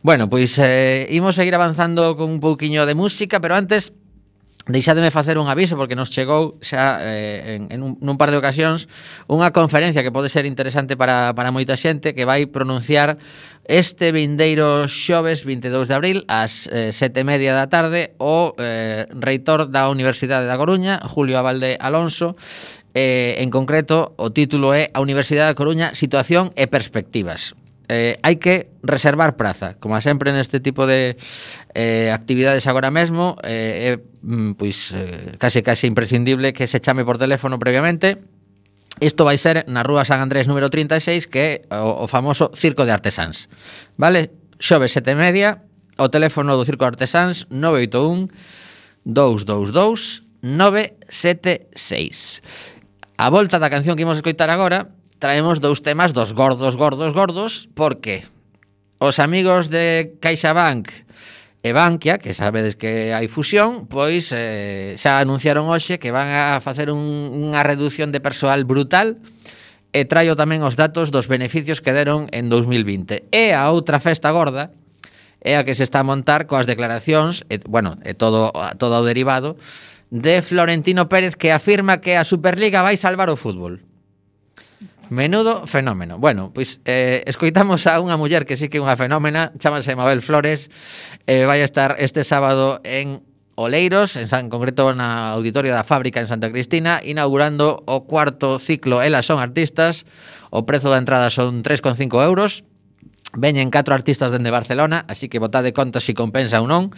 [0.05, 3.97] Bueno, pois eh, imos seguir avanzando con un pouquiño de música, pero antes
[4.67, 8.37] Deixádeme facer un aviso porque nos chegou xa eh, en, en un, nun par de
[8.37, 8.85] ocasións
[9.25, 13.17] unha conferencia que pode ser interesante para, para moita xente que vai pronunciar
[13.65, 19.65] este vindeiro xoves 22 de abril ás eh, sete media da tarde o eh, reitor
[19.65, 22.37] da Universidade da Coruña, Julio Abalde Alonso
[22.93, 27.55] Eh, en concreto, o título é A Universidade da Coruña, situación e perspectivas.
[27.91, 31.19] Eh, hai que reservar praza, como sempre neste tipo de
[31.75, 37.03] eh, actividades agora mesmo, eh, é eh, pois, eh, case case imprescindible que se chame
[37.03, 38.19] por teléfono previamente,
[38.99, 42.83] Isto vai ser na Rúa San Andrés número 36, que é o, o famoso Circo
[42.83, 43.47] de Artesáns.
[43.95, 44.35] Vale?
[44.59, 45.63] Xove sete media,
[45.97, 48.27] o teléfono do Circo de Artesáns 981
[49.07, 52.41] 222 976.
[53.17, 54.91] A volta da canción que imos escoitar agora,
[55.21, 58.25] traemos dous temas dos gordos, gordos, gordos, porque
[58.97, 60.89] os amigos de CaixaBank
[61.61, 66.57] e Bankia, que sabedes que hai fusión, pois eh, xa anunciaron hoxe que van a
[66.57, 67.05] facer un,
[67.37, 69.21] unha reducción de persoal brutal
[69.93, 73.29] e traio tamén os datos dos beneficios que deron en 2020.
[73.29, 74.73] E a outra festa gorda
[75.37, 78.49] é a que se está a montar coas declaracións, e, bueno, e todo,
[78.81, 79.57] todo o derivado
[80.11, 83.81] de Florentino Pérez que afirma que a Superliga vai salvar o fútbol.
[85.09, 86.19] Menudo fenómeno.
[86.19, 90.23] Bueno, pois eh, escoitamos a unha muller que sí que é unha fenómena, chamase Mabel
[90.23, 90.71] Flores,
[91.27, 93.23] eh, vai estar este sábado en
[93.55, 98.59] Oleiros, en, San, en concreto na auditoria da fábrica en Santa Cristina, inaugurando o cuarto
[98.59, 100.07] ciclo Elas son artistas,
[100.47, 102.63] o prezo da entrada son 3,5 euros,
[103.35, 106.91] veñen catro artistas dende Barcelona, así que votade contas se si compensa ou non,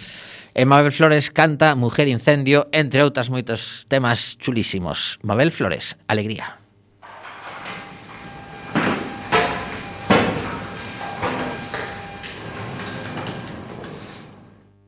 [0.55, 5.17] E Mabel Flores canta Mujer Incendio, entre outras moitos temas chulísimos.
[5.25, 6.61] Mabel Flores, Alegría.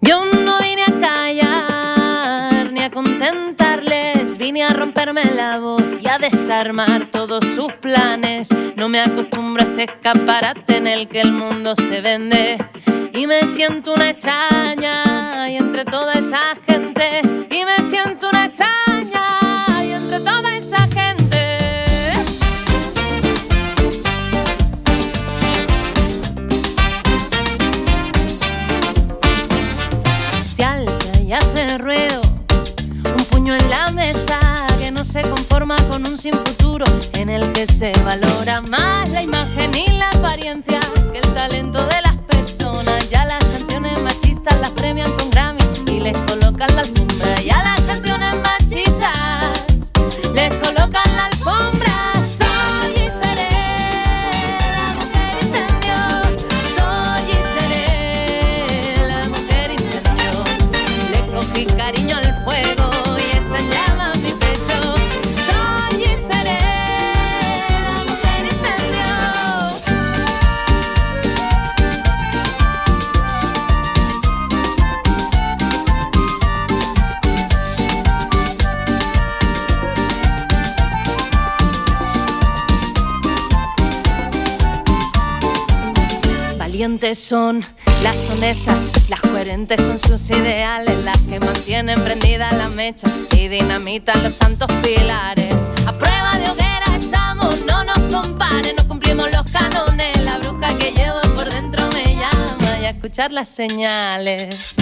[0.05, 0.34] Yo no
[4.65, 8.49] a romperme la voz y a desarmar todos sus planes.
[8.75, 12.57] No me acostumbro a este escaparate en el que el mundo se vende.
[13.13, 17.21] Y me siento una extraña y entre toda esa gente.
[17.51, 19.24] Y me siento una extraña
[35.67, 40.79] con un sin futuro en el que se valora más la imagen y la apariencia
[41.11, 43.09] que el talento de las personas.
[43.09, 47.41] Ya las canciones machistas las premian con Grammy y les colocan la alfombra.
[47.41, 49.65] Ya las canciones machistas
[50.35, 52.14] les colocan la alfombra.
[87.15, 87.65] Son
[88.03, 88.75] las honestas,
[89.07, 94.67] las coherentes con sus ideales, las que mantienen prendida la mecha y dinamitan los santos
[94.83, 95.55] pilares.
[95.87, 100.23] A prueba de hoguera estamos, no nos comparen, no cumplimos los canones.
[100.25, 104.75] La bruja que llevo por dentro me llama y a escuchar las señales.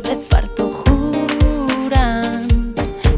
[0.00, 2.48] De parto juran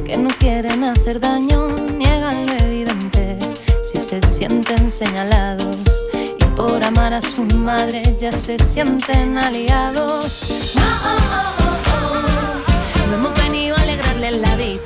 [0.04, 3.38] que no quieren hacer daño, niegan lo evidente
[3.82, 5.78] si se sienten señalados
[6.12, 10.74] y por amar a sus madres ya se sienten aliados.
[10.74, 11.14] No, oh, oh,
[11.94, 13.08] oh.
[13.08, 14.85] no hemos venido a alegrarles la vista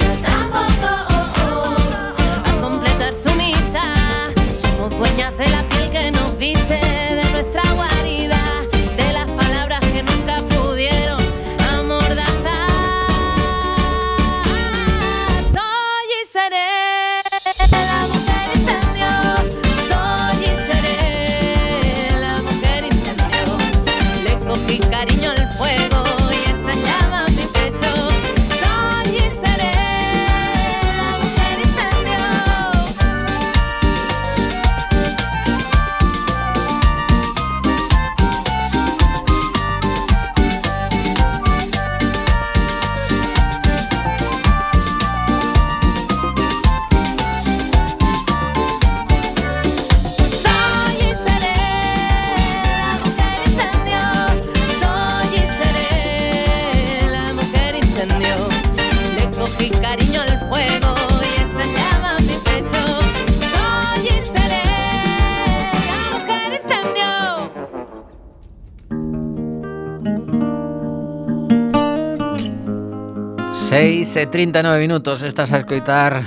[74.20, 76.20] e 39 minutos estás a escoitar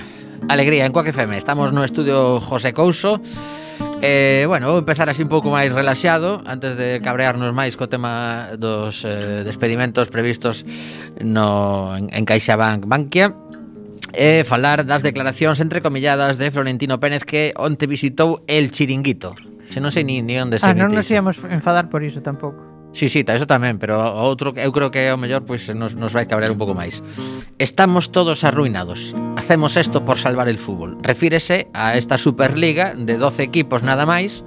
[0.49, 1.37] Alegría en Coac FM.
[1.37, 3.21] Estamos no estudio José Couso.
[4.01, 8.57] Eh, bueno, vou empezar así un pouco máis relaxado antes de cabrearnos máis co tema
[8.57, 10.65] dos eh, despedimentos previstos
[11.21, 13.29] no en, en CaixaBank Bankia
[14.09, 19.37] e falar das declaracións entrecomilladas de Florentino Pérez que onte visitou el chiringuito.
[19.69, 22.72] Se non sei ni, ni onde se Ah, non nos íamos enfadar por iso tampouco.
[22.93, 26.13] Sí, sí, eso tamén, pero outro eu creo que é o mellor pois nos, nos
[26.13, 27.01] vai cabrear un pouco máis.
[27.57, 29.17] Estamos todos arruinados.
[29.33, 31.01] Hacemos esto por salvar el fútbol.
[31.01, 34.45] Refírese a esta Superliga de 12 equipos nada máis.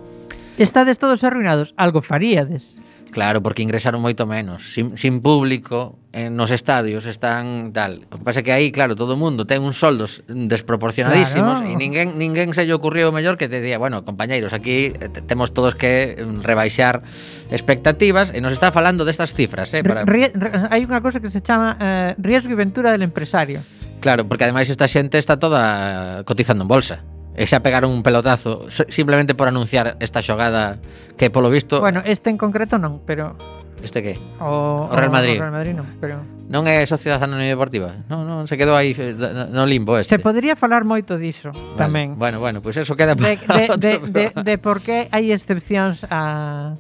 [0.63, 2.79] Estades todos arruinados, algo faríades.
[3.17, 4.77] Claro, porque ingresaron moito menos.
[4.77, 8.05] Sin, sin público, eh, nos estadios están tal.
[8.13, 11.73] O que pasa é que aí, claro, todo o mundo ten uns soldos desproporcionadísimos claro.
[11.73, 15.09] e ninguén, ninguén se lle ocurriu o mellor que te día, bueno, compañeiros, aquí eh,
[15.25, 17.09] temos todos que mm, rebaixar
[17.49, 19.73] expectativas e nos está falando destas cifras.
[19.73, 20.05] Eh, para...
[20.05, 23.65] Rie, rie, hai unha cosa que se chama eh, riesgo e ventura del empresario.
[24.05, 27.01] Claro, porque ademais esta xente está toda cotizando en bolsa.
[27.37, 30.81] E xa pegaron un pelotazo simplemente por anunciar esta xogada
[31.21, 33.37] que polo visto Bueno, este en concreto non, pero
[33.85, 34.17] Este que?
[34.41, 35.37] O, o Real Madrid.
[35.37, 37.91] O Real Madrid non, pero Non é Sociedade Anónima Deportiva.
[38.07, 39.13] Non, non se quedou aí eh,
[39.51, 40.15] no limbo este.
[40.15, 41.75] Se podría falar moito diso vale.
[41.77, 42.15] tamén.
[42.15, 45.35] Bueno, bueno, pois pues eso queda para de, de, de, de, de por que hai
[45.35, 46.73] excepcións a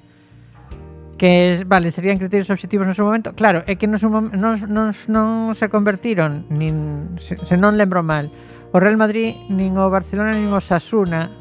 [1.19, 3.35] que vale, serían criterios obxectivos no seu momento.
[3.35, 3.99] Claro, é que non,
[4.33, 8.31] non, non, non se convertiron nin se, se non lembro mal
[8.77, 11.33] o Real Madrid, nin o Barcelona, nin o Sasuna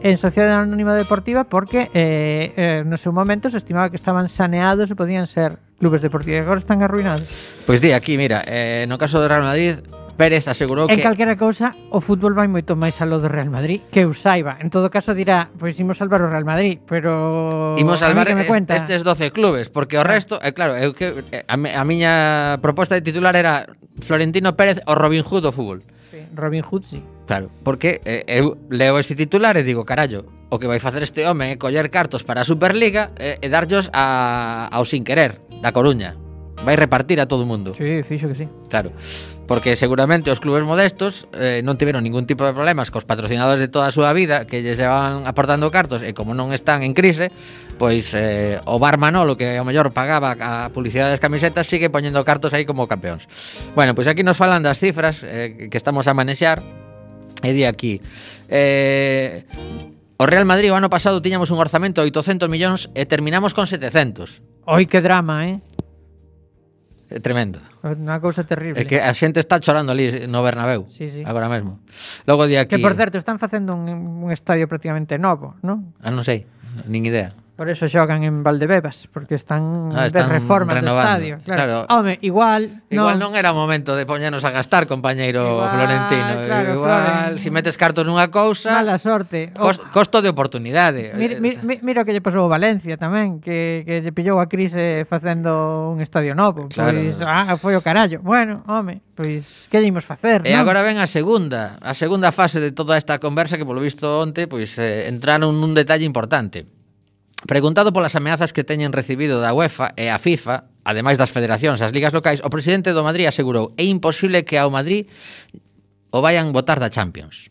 [0.00, 4.88] en Sociedade Anónima Deportiva porque eh, eh, no seu momento se estimaba que estaban saneados
[4.88, 6.48] e podían ser clubes deportivos.
[6.48, 7.28] Agora están arruinados.
[7.68, 9.76] Pois pues di, aquí, mira, eh, no caso do Real Madrid,
[10.16, 11.04] Pérez asegurou en que...
[11.04, 14.56] En calquera cousa, o fútbol vai moito máis aló do Real Madrid que eu saiba.
[14.56, 17.76] En todo caso dirá, pois imos salvar o Real Madrid, pero...
[17.76, 18.72] Imos salvar a es, cuenta...
[18.72, 20.08] estes 12 clubes, porque o ah.
[20.08, 20.40] resto...
[20.40, 23.68] Eh, claro, eu que, eh, a, a miña proposta de titular era
[24.00, 25.84] Florentino Pérez o Robin Hood do fútbol.
[26.34, 27.02] Robin Hood sí.
[27.26, 31.24] Claro, porque eh, eu leo ese titular e digo, carallo, o que vai facer este
[31.28, 35.72] home é coller cartos para a Superliga e, e darllos a, ao sin querer, da
[35.72, 36.27] Coruña
[36.68, 37.72] vai repartir a todo o mundo.
[37.72, 38.44] Sí, fixo que sí.
[38.68, 38.92] Claro,
[39.48, 43.72] porque seguramente os clubes modestos eh, non tiveron ningún tipo de problemas cos patrocinadores de
[43.72, 47.32] toda a súa vida que lles llevaban aportando cartos e como non están en crise,
[47.80, 52.20] pois eh, o Bar Manolo que ao mellor pagaba a publicidade das camisetas sigue poñendo
[52.28, 53.24] cartos aí como campeóns.
[53.72, 56.60] Bueno, pois aquí nos falan das cifras eh, que estamos a manexar
[57.40, 58.04] e de aquí.
[58.52, 59.48] Eh,
[60.18, 63.70] O Real Madrid o ano pasado tiñamos un orzamento de 800 millóns e terminamos con
[63.70, 64.42] 700.
[64.66, 65.62] Oi, que drama, eh?
[67.08, 67.56] É tremendo.
[67.80, 68.76] Unha cousa terrible.
[68.76, 71.24] É que a xente está chorando ali no Bernabéu, sí, sí.
[71.24, 71.80] agora mesmo.
[72.28, 72.76] Logo de aquí...
[72.76, 75.96] Que, por certo, están facendo un, un estadio prácticamente novo, non?
[76.04, 76.44] Ah, non sei,
[76.84, 77.32] nin idea.
[77.58, 81.42] Por eso xogan en Valdebebas, porque están, ah, están de reforma do estadio.
[81.42, 81.82] Claro.
[81.82, 81.90] claro.
[81.90, 82.86] Home, igual...
[82.86, 83.34] Igual non...
[83.34, 86.32] non era o momento de poñernos a gastar, compañeiro igual, Florentino.
[86.46, 87.42] Claro, igual, Floren...
[87.42, 88.78] si metes cartos nunha cousa...
[88.78, 89.50] Mala sorte.
[89.58, 89.90] Cost, oh.
[89.90, 91.10] costo de oportunidade.
[91.18, 94.46] Mira, mira, eh, mira que lle pasou a Valencia tamén, que, que lle pillou a
[94.46, 96.70] crise facendo un estadio novo.
[96.70, 96.94] Claro.
[96.94, 98.22] Pois, ah, foi o carallo.
[98.22, 100.46] Bueno, home, pois, que lle imos facer?
[100.46, 100.62] E non?
[100.62, 104.46] agora ven a segunda, a segunda fase de toda esta conversa que, polo visto onte,
[104.46, 106.77] pois, eh, entraron nun detalle importante
[107.46, 111.86] Preguntado polas ameazas que teñen recibido da UEFA e a FIFA, ademais das federacións e
[111.86, 115.06] as ligas locais, o presidente do Madrid asegurou é imposible que ao Madrid
[116.10, 117.46] o vayan votar da Champions.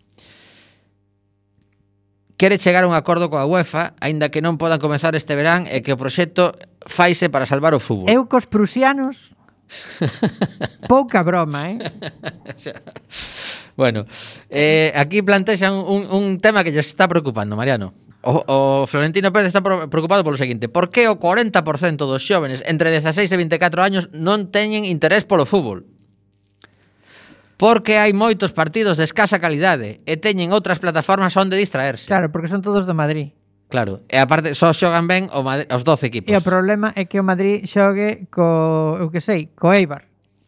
[2.35, 5.79] Quere chegar a un acordo coa UEFA, aínda que non podan comezar este verán e
[5.79, 6.51] que o proxecto
[6.83, 8.11] faise para salvar o fútbol.
[8.11, 9.37] Eu cos prusianos
[10.87, 11.79] Pouca broma, eh?
[13.75, 14.05] bueno,
[14.49, 18.06] eh, aquí plantexan un, un tema que lle está preocupando, Mariano.
[18.27, 18.43] O,
[18.83, 21.63] o Florentino Pérez está preocupado polo seguinte Por que o 40%
[22.03, 25.87] dos xóvenes entre 16 e 24 años non teñen interés polo fútbol?
[27.55, 32.11] Porque hai moitos partidos de escasa calidade e teñen outras plataformas onde distraerse.
[32.11, 33.31] Claro, porque son todos do Madrid.
[33.71, 36.29] Claro, e aparte só xogan ben o Madrid, os 12 equipos.
[36.29, 40.06] E o problema é que o Madrid xogue co, eu que sei, co Eibar.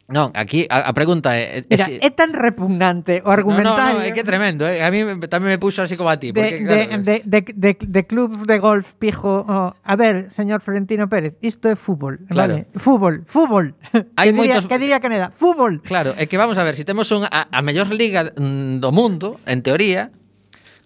[0.09, 1.61] Non, aquí a, a pregunta é...
[1.61, 2.01] é Mira, si...
[2.01, 3.93] é tan repugnante o argumentario...
[3.93, 4.81] No, no, no, é que tremendo, eh?
[4.81, 6.33] a mí tamén me puxo así como a ti.
[6.33, 9.45] Porque, de, claro, de, de, de, de club de golf pijo...
[9.45, 12.65] Oh, a ver, señor Florentino Pérez, isto é fútbol, claro.
[12.65, 12.73] vale?
[12.73, 13.77] Fútbol, fútbol.
[14.17, 14.65] Hai que, moitos...
[14.65, 15.85] diría, que diría Caneda, fútbol.
[15.85, 18.81] Claro, é que vamos a ver, se si temos un, a, a mellor liga mm,
[18.81, 20.09] do mundo, en teoría,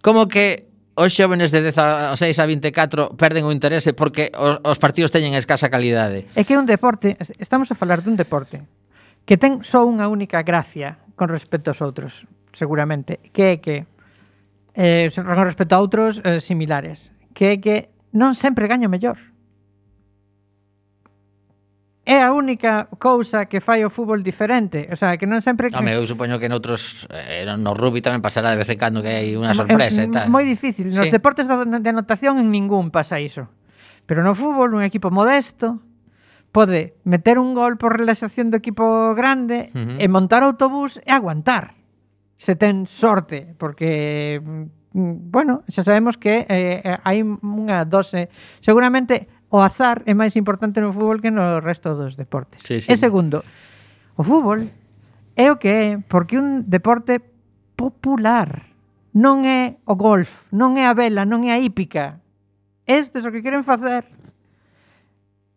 [0.04, 0.68] como que
[1.00, 5.72] os xóvenes de 16 a 24 perden o interese porque os, os partidos teñen escasa
[5.72, 6.28] calidade.
[6.36, 8.83] É que é un deporte, estamos a falar dun deporte
[9.24, 13.88] que ten só unha única gracia con respecto aos outros, seguramente, que é que
[14.76, 17.76] eh, con respecto a outros eh, similares, que é que
[18.12, 19.18] non sempre gaño mellor.
[22.04, 25.80] É a única cousa que fai o fútbol diferente, o sea, que non sempre que...
[25.80, 29.08] Home, eu supoño que noutros eh, no rugby tamén pasará de vez en cando que
[29.08, 30.28] hai unha sorpresa é, e tal.
[30.28, 31.16] Moi difícil, nos sí.
[31.16, 33.48] deportes de anotación en ningún pasa iso.
[34.04, 35.80] Pero no fútbol un equipo modesto,
[36.54, 39.98] pode meter un gol por relaxación do equipo grande uh -huh.
[39.98, 41.74] e montar autobús e aguantar.
[42.38, 48.32] Se ten sorte, porque mm, bueno, xa sabemos que eh, eh hai unha dose, eh,
[48.62, 52.62] seguramente o azar é máis importante no fútbol que no resto dos deportes.
[52.62, 52.94] Sí, sí.
[52.94, 53.42] E segundo,
[54.14, 54.70] o fútbol
[55.34, 57.18] é o que é, porque un deporte
[57.74, 58.70] popular
[59.14, 62.22] non é o golf, non é a vela, non é a hípica.
[62.86, 64.06] Estes o que queren facer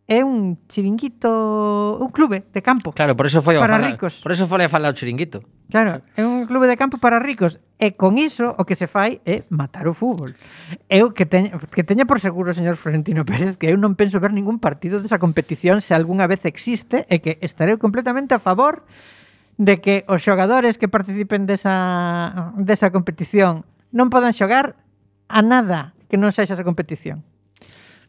[0.07, 2.95] é un chiringuito, un clube de campo.
[2.95, 4.23] Claro, por eso foi para falar, ricos.
[4.23, 5.43] Por eso foi a falar o chiringuito.
[5.67, 9.19] Claro, é un clube de campo para ricos e con iso o que se fai
[9.27, 10.39] é matar o fútbol.
[10.87, 14.31] Eu que teña, que teña por seguro, señor Florentino Pérez, que eu non penso ver
[14.31, 18.87] ningún partido desa competición se algunha vez existe e que estarei completamente a favor
[19.59, 24.79] de que os xogadores que participen desa, desa competición non podan xogar
[25.27, 27.27] a nada que non sexa esa competición.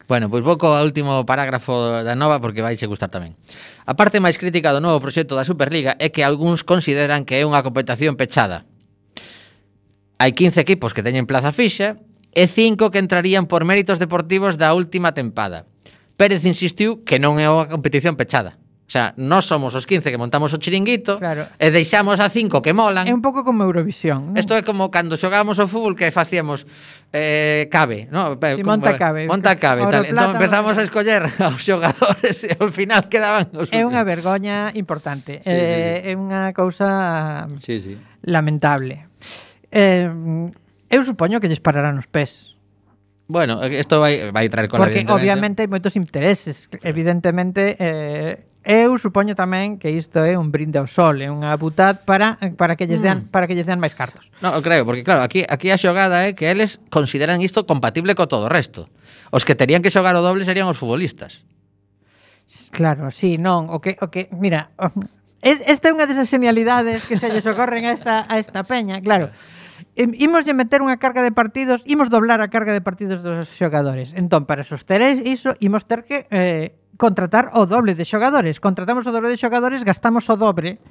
[0.08, 3.36] Bueno, pois vou co último parágrafo da nova porque vai a gustar tamén.
[3.84, 7.44] A parte máis crítica do novo proxecto da Superliga é que algúns consideran que é
[7.44, 8.64] unha competición pechada.
[10.16, 12.00] Hai 15 equipos que teñen plaza fixa
[12.32, 15.68] e 5 que entrarían por méritos deportivos da última tempada.
[16.16, 18.56] Pérez insistiu que non é unha competición pechada.
[18.88, 21.44] O sea, nós somos os 15 que montamos o chiringuito claro.
[21.60, 23.04] e deixamos a 5 que molan.
[23.04, 24.32] É un pouco como Eurovisión.
[24.32, 24.60] Isto ¿no?
[24.60, 26.64] é como cando xogábamos o fútbol que facíamos
[27.12, 28.40] eh, cabe, ¿no?
[28.40, 29.28] Sí, como, monta cabe.
[29.28, 30.08] Monta cabe, Oro, tal.
[30.08, 34.72] Plata, entón empezamos a escoller aos xogadores e ao final quedaban os É unha vergoña
[34.72, 35.44] importante.
[35.44, 36.08] Sí, eh, sí.
[36.08, 37.92] É unha cousa sí, sí.
[38.24, 39.04] lamentable.
[39.68, 40.08] Eh,
[40.88, 42.56] eu supoño que lles pararán os pés.
[43.28, 49.32] Bueno, isto vai vai traer cola Porque obviamente hai moitos intereses, evidentemente eh eu supoño
[49.32, 53.00] tamén que isto é un brinde ao sol, é unha butad para para que lles
[53.00, 53.32] dean mm.
[53.32, 54.28] para que lles dean máis cartos.
[54.44, 58.12] No, eu creo, porque claro, aquí aquí a xogada é que eles consideran isto compatible
[58.12, 58.92] co todo o resto.
[59.32, 61.48] Os que terían que xogar o doble serían os futbolistas.
[62.68, 64.68] Claro, sí, non, o que o que mira,
[65.40, 69.00] es, esta é unha desas genialidades que se lles ocorren a esta a esta peña,
[69.00, 69.32] claro.
[69.96, 74.12] Imos de meter unha carga de partidos, imos doblar a carga de partidos dos xogadores.
[74.12, 78.60] Entón, para sostener iso, imos ter que eh, contratar o doble de xogadores.
[78.60, 80.82] Contratamos o doble de xogadores, gastamos o dobre.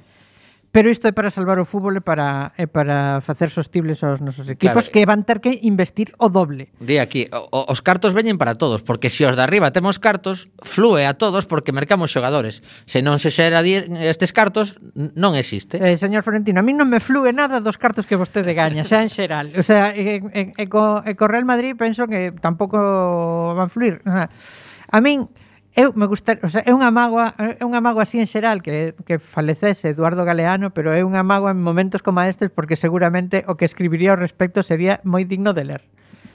[0.70, 4.52] Pero isto é para salvar o fútbol e para, e para facer sostibles aos nosos
[4.52, 4.92] equipos claro.
[4.92, 6.68] que van ter que investir o doble.
[6.76, 10.52] Di aquí, o, os cartos veñen para todos, porque se os de arriba temos cartos,
[10.60, 12.60] flúe a todos porque mercamos xogadores.
[12.84, 15.80] Se non se xera dir estes cartos, non existe.
[15.80, 19.00] Eh, señor Florentino, a mí non me flúe nada dos cartos que vostede gaña, xa
[19.00, 19.56] en xeral.
[19.56, 24.04] O sea, e, e, e, co, e co Real Madrid penso que tampouco van fluir.
[24.04, 25.32] A min...
[25.32, 25.47] Mí,
[25.78, 28.98] eu me gusta, o sea, é unha mágoa, é unha mágoa así en xeral que
[29.06, 33.54] que falecese Eduardo Galeano, pero é unha mágoa en momentos como estes porque seguramente o
[33.54, 35.82] que escribiría ao respecto sería moi digno de ler.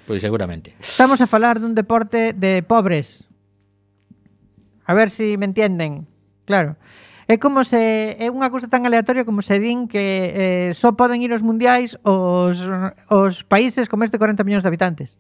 [0.08, 0.72] Pois seguramente.
[0.80, 3.28] Estamos a falar dun deporte de pobres.
[4.88, 6.08] A ver se si me entienden.
[6.48, 6.80] Claro.
[7.28, 11.20] É como se é unha cousa tan aleatoria como se din que eh, só poden
[11.20, 12.64] ir aos mundiais os,
[13.12, 15.20] os países con máis de 40 millóns de habitantes.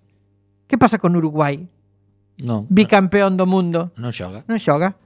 [0.72, 1.68] Que pasa con Uruguai?
[2.42, 2.66] Non.
[2.70, 3.94] Bicampeón do mundo.
[4.00, 4.42] Non xoga.
[4.50, 4.98] Non xoga.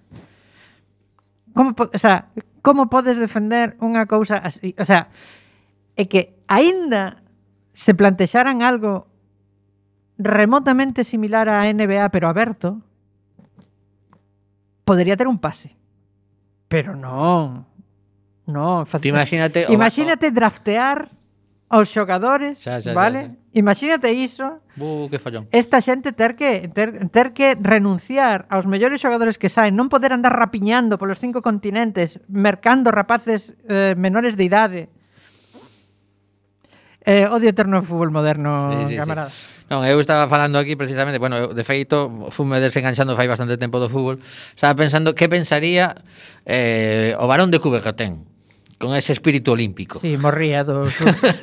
[1.52, 4.72] Como, po, o sea, como podes defender unha cousa así?
[4.80, 5.12] O sea,
[5.98, 7.20] é que aínda
[7.74, 9.10] se plantexaran algo
[10.18, 12.82] remotamente similar á NBA pero aberto,
[14.88, 15.76] podería ter un pase.
[16.68, 17.68] Pero non.
[18.48, 19.36] Non, facilmente.
[19.36, 20.34] Imagínate, imagínate o...
[20.34, 21.12] draftear
[21.68, 23.22] aos xogadores, xa, xa, vale?
[23.22, 23.48] Xa, xa.
[23.58, 24.62] Imagínate iso.
[24.78, 25.50] Bu, que fallón.
[25.52, 30.14] Esta xente ter que ter, ter que renunciar aos mellores xogadores que saen, non poder
[30.16, 34.82] andar rapiñando polos cinco continentes, mercando rapaces eh, menores de idade.
[37.08, 39.34] Eh, odio eterno o fútbol moderno, sí, sí, camaradas.
[39.34, 39.58] Sí.
[39.68, 43.84] Non, eu estaba falando aquí precisamente, bueno, eu, de feito, fume desenganchando fai bastante tempo
[43.84, 44.20] do fútbol,
[44.56, 45.98] estaba pensando que pensaría
[46.48, 47.60] eh, o varón de
[47.96, 48.27] ten
[48.78, 50.00] con ese espírito olímpico.
[50.00, 50.96] Sí, morría dos.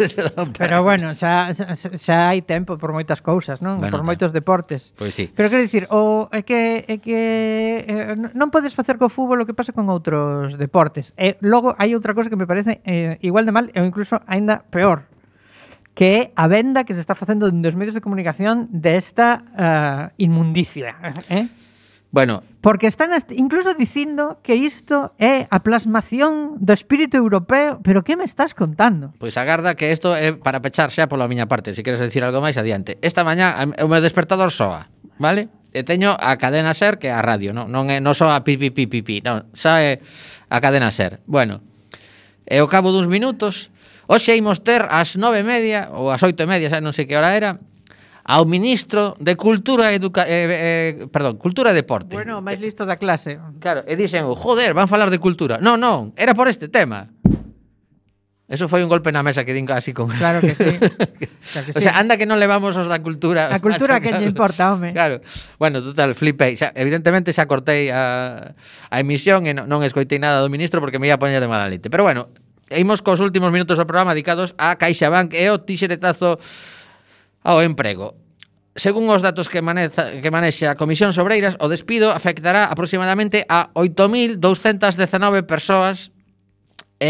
[0.59, 3.83] Pero bueno, xa, xa hai tempo por moitas cousas, non?
[3.83, 4.95] Bueno, por moitos deportes.
[4.95, 5.25] Pois pues sí.
[5.35, 7.21] Pero quero dicir, o é que é que
[7.91, 11.11] eh, non podes facer co fútbol o que pasa con outros deportes.
[11.19, 14.63] E logo hai outra cousa que me parece eh, igual de mal e incluso aínda
[14.71, 15.11] peor
[15.95, 20.99] que é a venda que se está facendo dos medios de comunicación desta uh, inmundicia,
[21.31, 21.47] eh?
[22.15, 28.15] Bueno, porque están incluso dicindo que isto é a plasmación do espírito europeo, pero que
[28.15, 29.11] me estás contando?
[29.19, 32.39] Pois agarda que isto é para pechar xa pola miña parte, se queres decir algo
[32.39, 33.03] máis adiante.
[33.03, 34.87] Esta mañá o meu despertador soa,
[35.19, 35.51] vale?
[35.75, 38.63] E teño a cadena SER que é a radio, non, non é non soa pi
[38.63, 39.99] pi pi pi, pi non, xa é
[40.47, 41.19] a cadena SER.
[41.27, 41.67] Bueno,
[42.47, 43.75] e ao cabo duns minutos,
[44.07, 47.11] hoxe imos ter ás nove e media ou ás oito e media, xa non sei
[47.11, 47.59] que hora era,
[48.25, 52.17] ao ministro de Cultura Educa eh, eh, perdón, Cultura e Deporte.
[52.17, 53.37] Bueno, máis listo da clase.
[53.61, 55.61] Claro, e dixen, "Joder, van falar de cultura".
[55.61, 57.13] Non, non, era por este tema.
[58.45, 60.77] Eso foi un golpe na mesa que din así con Claro que sí.
[61.53, 61.79] Claro que sí.
[61.79, 63.49] o sea, anda que non levamos os da cultura.
[63.49, 64.93] A cultura que lle importa, home.
[64.93, 65.25] Claro.
[65.57, 66.57] Bueno, total, flipei.
[66.57, 68.53] Xa, evidentemente xa cortei a,
[68.89, 71.73] a emisión e non, non escoitei nada do ministro porque me ia poñer de mala
[71.73, 71.89] leite.
[71.89, 72.29] Pero bueno,
[72.69, 76.37] imos cos últimos minutos do programa dedicados a CaixaBank e o tixeretazo
[77.45, 78.17] ao emprego.
[78.75, 83.71] Según os datos que, maneza, que manexa a Comisión Sobreiras, o despido afectará aproximadamente a
[83.79, 86.11] 8.219 persoas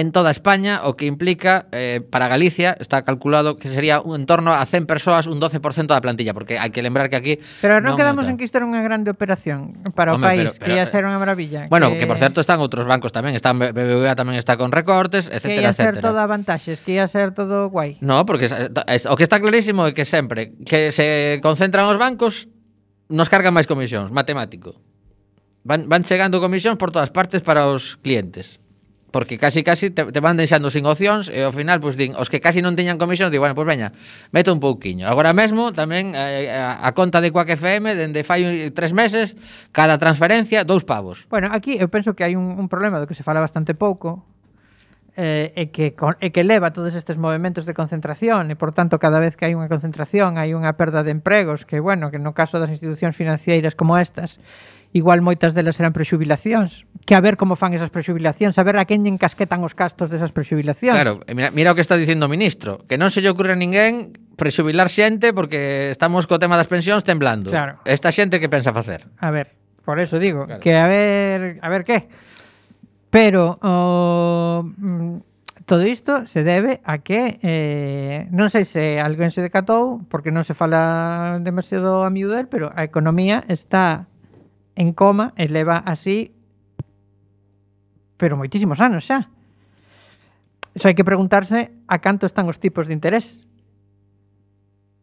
[0.01, 4.26] en toda España, o que implica eh, para Galicia, está calculado que sería un, en
[4.26, 7.78] torno a 100 persoas, un 12% da plantilla, porque hai que lembrar que aquí Pero
[7.78, 10.59] non, non quedamos en que isto era unha grande operación para Home, o país, pero,
[10.59, 11.70] pero, que ia eh, ser unha maravilla.
[11.70, 12.03] Bueno, que...
[12.03, 15.62] que por certo están outros bancos tamén, están BBVA tamén está con recortes, etcétera, etcétera.
[15.62, 16.09] Que ia ser etcétera.
[16.11, 17.95] todo avantaxes, que ia ser todo guai.
[18.03, 22.51] No, porque o que está clarísimo é que sempre que se concentran os bancos
[23.07, 24.74] nos cargan máis comisións, matemático.
[25.62, 28.63] Van, van chegando comisións por todas partes para os clientes
[29.14, 32.26] porque casi casi te, te van deixando sin opcións e ao final pois din os
[32.26, 33.94] que casi non teñan comisión di bueno, pois veña,
[34.34, 35.06] meto un pouquiño.
[35.06, 39.38] Agora mesmo tamén eh, a, a conta de Quack FM dende fai tres meses
[39.70, 41.30] cada transferencia dous pavos.
[41.30, 44.26] Bueno, aquí eu penso que hai un, un problema do que se fala bastante pouco
[45.14, 48.98] eh, e que con, e que leva todos estes movimentos de concentración e por tanto
[48.98, 52.34] cada vez que hai unha concentración hai unha perda de empregos que bueno, que no
[52.34, 54.42] caso das institucións financeiras como estas
[54.95, 58.86] igual moitas delas eran prexubilacións, que a ver como fan esas prexubilacións, a ver a
[58.86, 60.95] quen encasquetan os gastos desas prexubilacións.
[60.95, 63.59] Claro, mira, mira o que está dicindo o ministro, que non se lle ocurre a
[63.59, 67.51] ninguén prexubilar xente porque estamos co tema das pensións temblando.
[67.51, 67.82] Claro.
[67.82, 69.11] Esta xente que pensa facer?
[69.18, 70.62] A ver, por eso digo, claro.
[70.62, 72.07] que a ver, a ver que.
[73.11, 75.22] Pero o oh,
[75.66, 80.47] todo isto se debe a que eh, non sei se alguén se decatou porque non
[80.47, 84.07] se fala demasiado a miúder, pero a economía está
[84.77, 86.35] en coma e leva así
[88.16, 89.29] pero moitísimos anos xa.
[90.75, 93.43] Só hai que preguntarse a canto están os tipos de interés.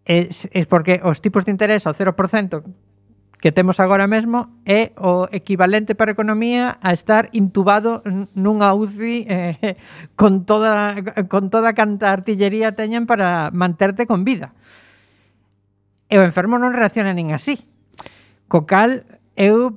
[0.04, 2.66] É, é porque os tipos de interés ao 0%
[3.42, 8.06] que temos agora mesmo é o equivalente para a economía a estar intubado
[8.38, 9.78] nunha UCI eh,
[10.14, 14.54] con toda con toda canta artillería teñen para manterte con vida.
[16.12, 17.66] E o enfermo non reacciona nin así.
[18.52, 19.74] Co cal, eu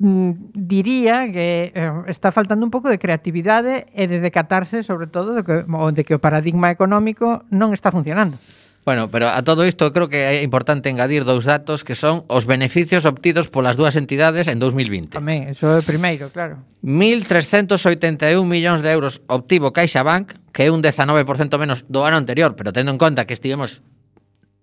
[0.00, 5.36] mm, diría que eh, está faltando un pouco de creatividade e de decatarse sobre todo
[5.36, 8.40] de que, de que o paradigma económico non está funcionando.
[8.84, 12.50] Bueno, pero a todo isto creo que é importante engadir dous datos que son os
[12.50, 15.14] beneficios obtidos polas dúas entidades en 2020.
[15.14, 16.64] Tamén, iso é primeiro, claro.
[16.82, 21.14] 1.381 millóns de euros obtivo CaixaBank, que é un 19%
[21.62, 23.86] menos do ano anterior, pero tendo en conta que estivemos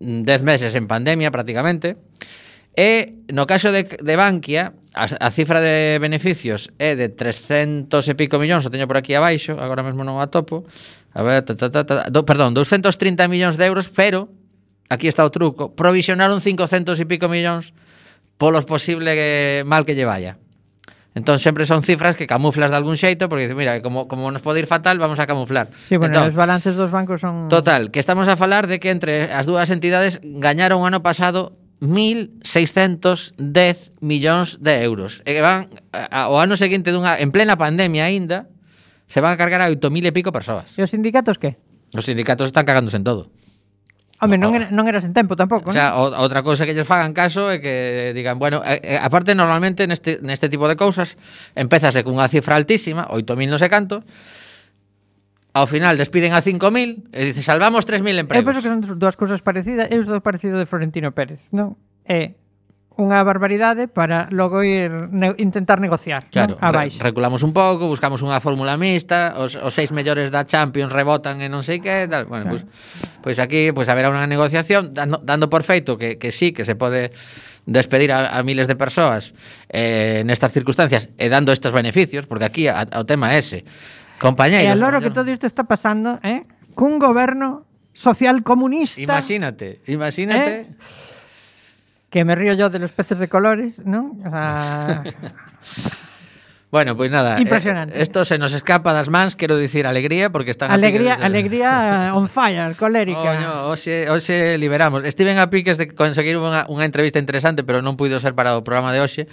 [0.04, 1.95] mm, 10 meses en pandemia prácticamente.
[2.76, 8.13] E no caso de, de Bankia, a, a cifra de beneficios é de 300 e
[8.15, 10.65] pico millóns, o teño por aquí abaixo, agora mesmo non a topo.
[11.13, 14.30] A ver, ta, ta, ta, ta, do, perdón, 230 millóns de euros, pero
[14.89, 17.74] aquí está o truco, provisionaron 500 e pico millóns
[18.39, 20.39] polos posible que, mal que lle vaya.
[21.17, 24.41] Entón sempre son cifras que camuflas de algún xeito porque dices, mira, como, como nos
[24.41, 25.70] pode ir fatal, vamos a camuflar.
[25.89, 28.89] Sí, bueno, entón, os balances dos bancos son Total, que estamos a falar de que
[28.89, 35.24] entre as dúas entidades gañaron o ano pasado 1.610 millóns de euros.
[35.24, 38.52] E van ao ano seguinte dunha en plena pandemia aínda
[39.08, 40.68] se van a cargar a 8.000 e pico persoas.
[40.76, 41.56] E os sindicatos que?
[41.96, 43.32] Os sindicatos están cagándose en todo.
[44.20, 46.84] Home, non, era, non eras en tempo tampouco, O sea, o, outra cousa que lles
[46.84, 51.16] fagan caso é que digan, bueno, eh, aparte normalmente neste, neste tipo de cousas
[51.56, 54.04] empezase cunha cifra altísima, 8.000 non sei canto,
[55.60, 58.39] ao final despiden a 5.000 e dice salvamos 3.000 empregos.
[58.39, 61.76] Eu penso que son dúas cousas parecidas, eu estou parecido de Florentino Pérez, non?
[62.07, 62.39] É
[62.99, 66.64] unha barbaridade para logo ir ne intentar negociar claro, non?
[66.64, 66.99] a baixo.
[66.99, 71.39] Re reculamos un pouco, buscamos unha fórmula mixta, os, os seis mellores da Champions rebotan
[71.39, 72.28] e non sei que, tal.
[72.28, 72.68] Bueno, claro.
[73.24, 76.68] pois, pois aquí pois haberá unha negociación dando, dando por feito que, que sí, que
[76.68, 77.16] se pode
[77.64, 79.32] despedir a, a miles de persoas
[79.72, 83.64] eh, nestas circunstancias e dando estes beneficios, porque aquí a, o tema é ese.
[84.20, 86.43] E Compañeiros, a loro que todo isto está pasando, eh?
[86.76, 87.63] Cun goberno
[87.95, 90.51] social comunista Imagínate, imagínate.
[90.51, 90.67] Eh?
[92.09, 94.17] que me río yo de los peces de colores, ¿no?
[94.26, 95.03] O sea,
[96.72, 97.99] Bueno, pois pues nada, eh, Impresionante.
[97.99, 101.26] Esto se nos escapa das mans, quero dicir alegría porque están Alegría, piques de...
[101.26, 103.26] alegría on fire, colérica.
[103.26, 105.01] Oño, oh, no, hoxe, hoxe liberamos.
[105.01, 108.61] Estiven a piques de conseguir unha, unha entrevista interesante, pero non puido ser para o
[108.61, 109.26] programa de hoxe,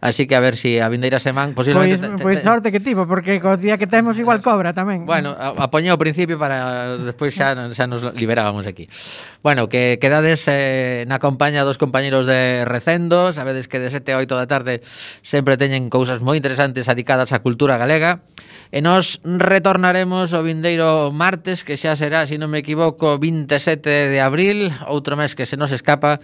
[0.00, 3.04] así que a ver se si a vindeira semana posiblemente Pois, pois sorte que tipo,
[3.04, 5.04] porque co día que temos igual cobra tamén.
[5.04, 8.88] Bueno, apoñei ao principio para despois xa xa nos liberábamos aquí.
[9.44, 14.24] Bueno, que quedades eh, na compañía dos compañeiros de Recendo, sabedes que de 7 a
[14.24, 14.80] 8 da tarde
[15.20, 18.22] sempre teñen cousas moi interesantes artes adicadas á cultura galega.
[18.70, 24.20] E nos retornaremos o vindeiro martes, que xa será, se non me equivoco, 27 de
[24.22, 26.22] abril, outro mes que se nos escapa,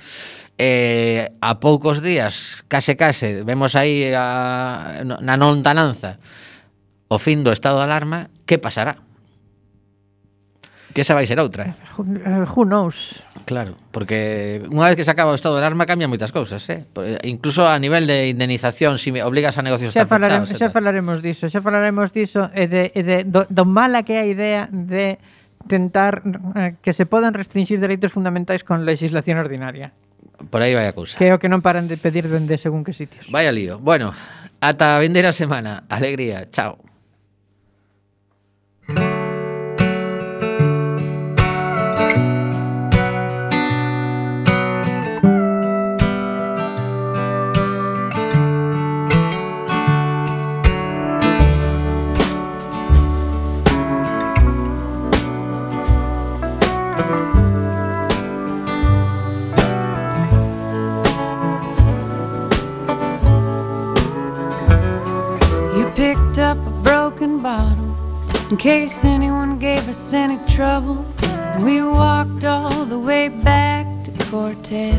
[0.54, 6.22] eh, a poucos días, case case, vemos aí a, na lontananza
[7.10, 9.03] o fin do estado de alarma, que pasará?
[10.94, 11.74] Que esa vai ser outra, eh?
[11.74, 12.46] eh?
[12.54, 13.18] Who knows?
[13.44, 16.86] Claro, porque unha vez que se acaba o estado de alarma cambian moitas cousas, eh?
[16.86, 17.18] eh?
[17.26, 21.50] Incluso a nivel de indemnización, se si obligas a negocios xa falaremos, xa falaremos diso,
[21.50, 25.18] xa falaremos diso e de, e de do, do mala que é a idea de
[25.66, 26.22] tentar
[26.54, 29.90] eh, que se podan restringir dereitos fundamentais con legislación ordinaria.
[30.46, 31.18] Por aí vai a cousa.
[31.18, 33.26] Que é o que non paran de pedir dende según que sitios.
[33.34, 33.82] Vaya lío.
[33.82, 34.14] Bueno,
[34.62, 35.90] ata a vender semana.
[35.90, 36.46] Alegría.
[36.54, 36.93] Chao.
[68.54, 74.12] In case anyone gave us any trouble, and we walked all the way back to
[74.26, 74.94] Cortez.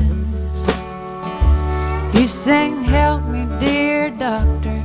[2.14, 4.84] You sang, Help me, dear doctor,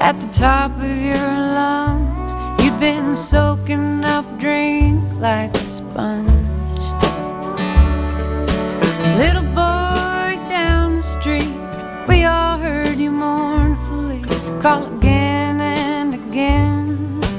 [0.00, 2.34] at the top of your lungs.
[2.60, 6.26] You'd been soaking up drink like a sponge.
[9.22, 11.54] Little boy down the street,
[12.08, 14.20] we all heard you mournfully
[14.60, 14.89] call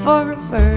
[0.02, 0.71] for a bird.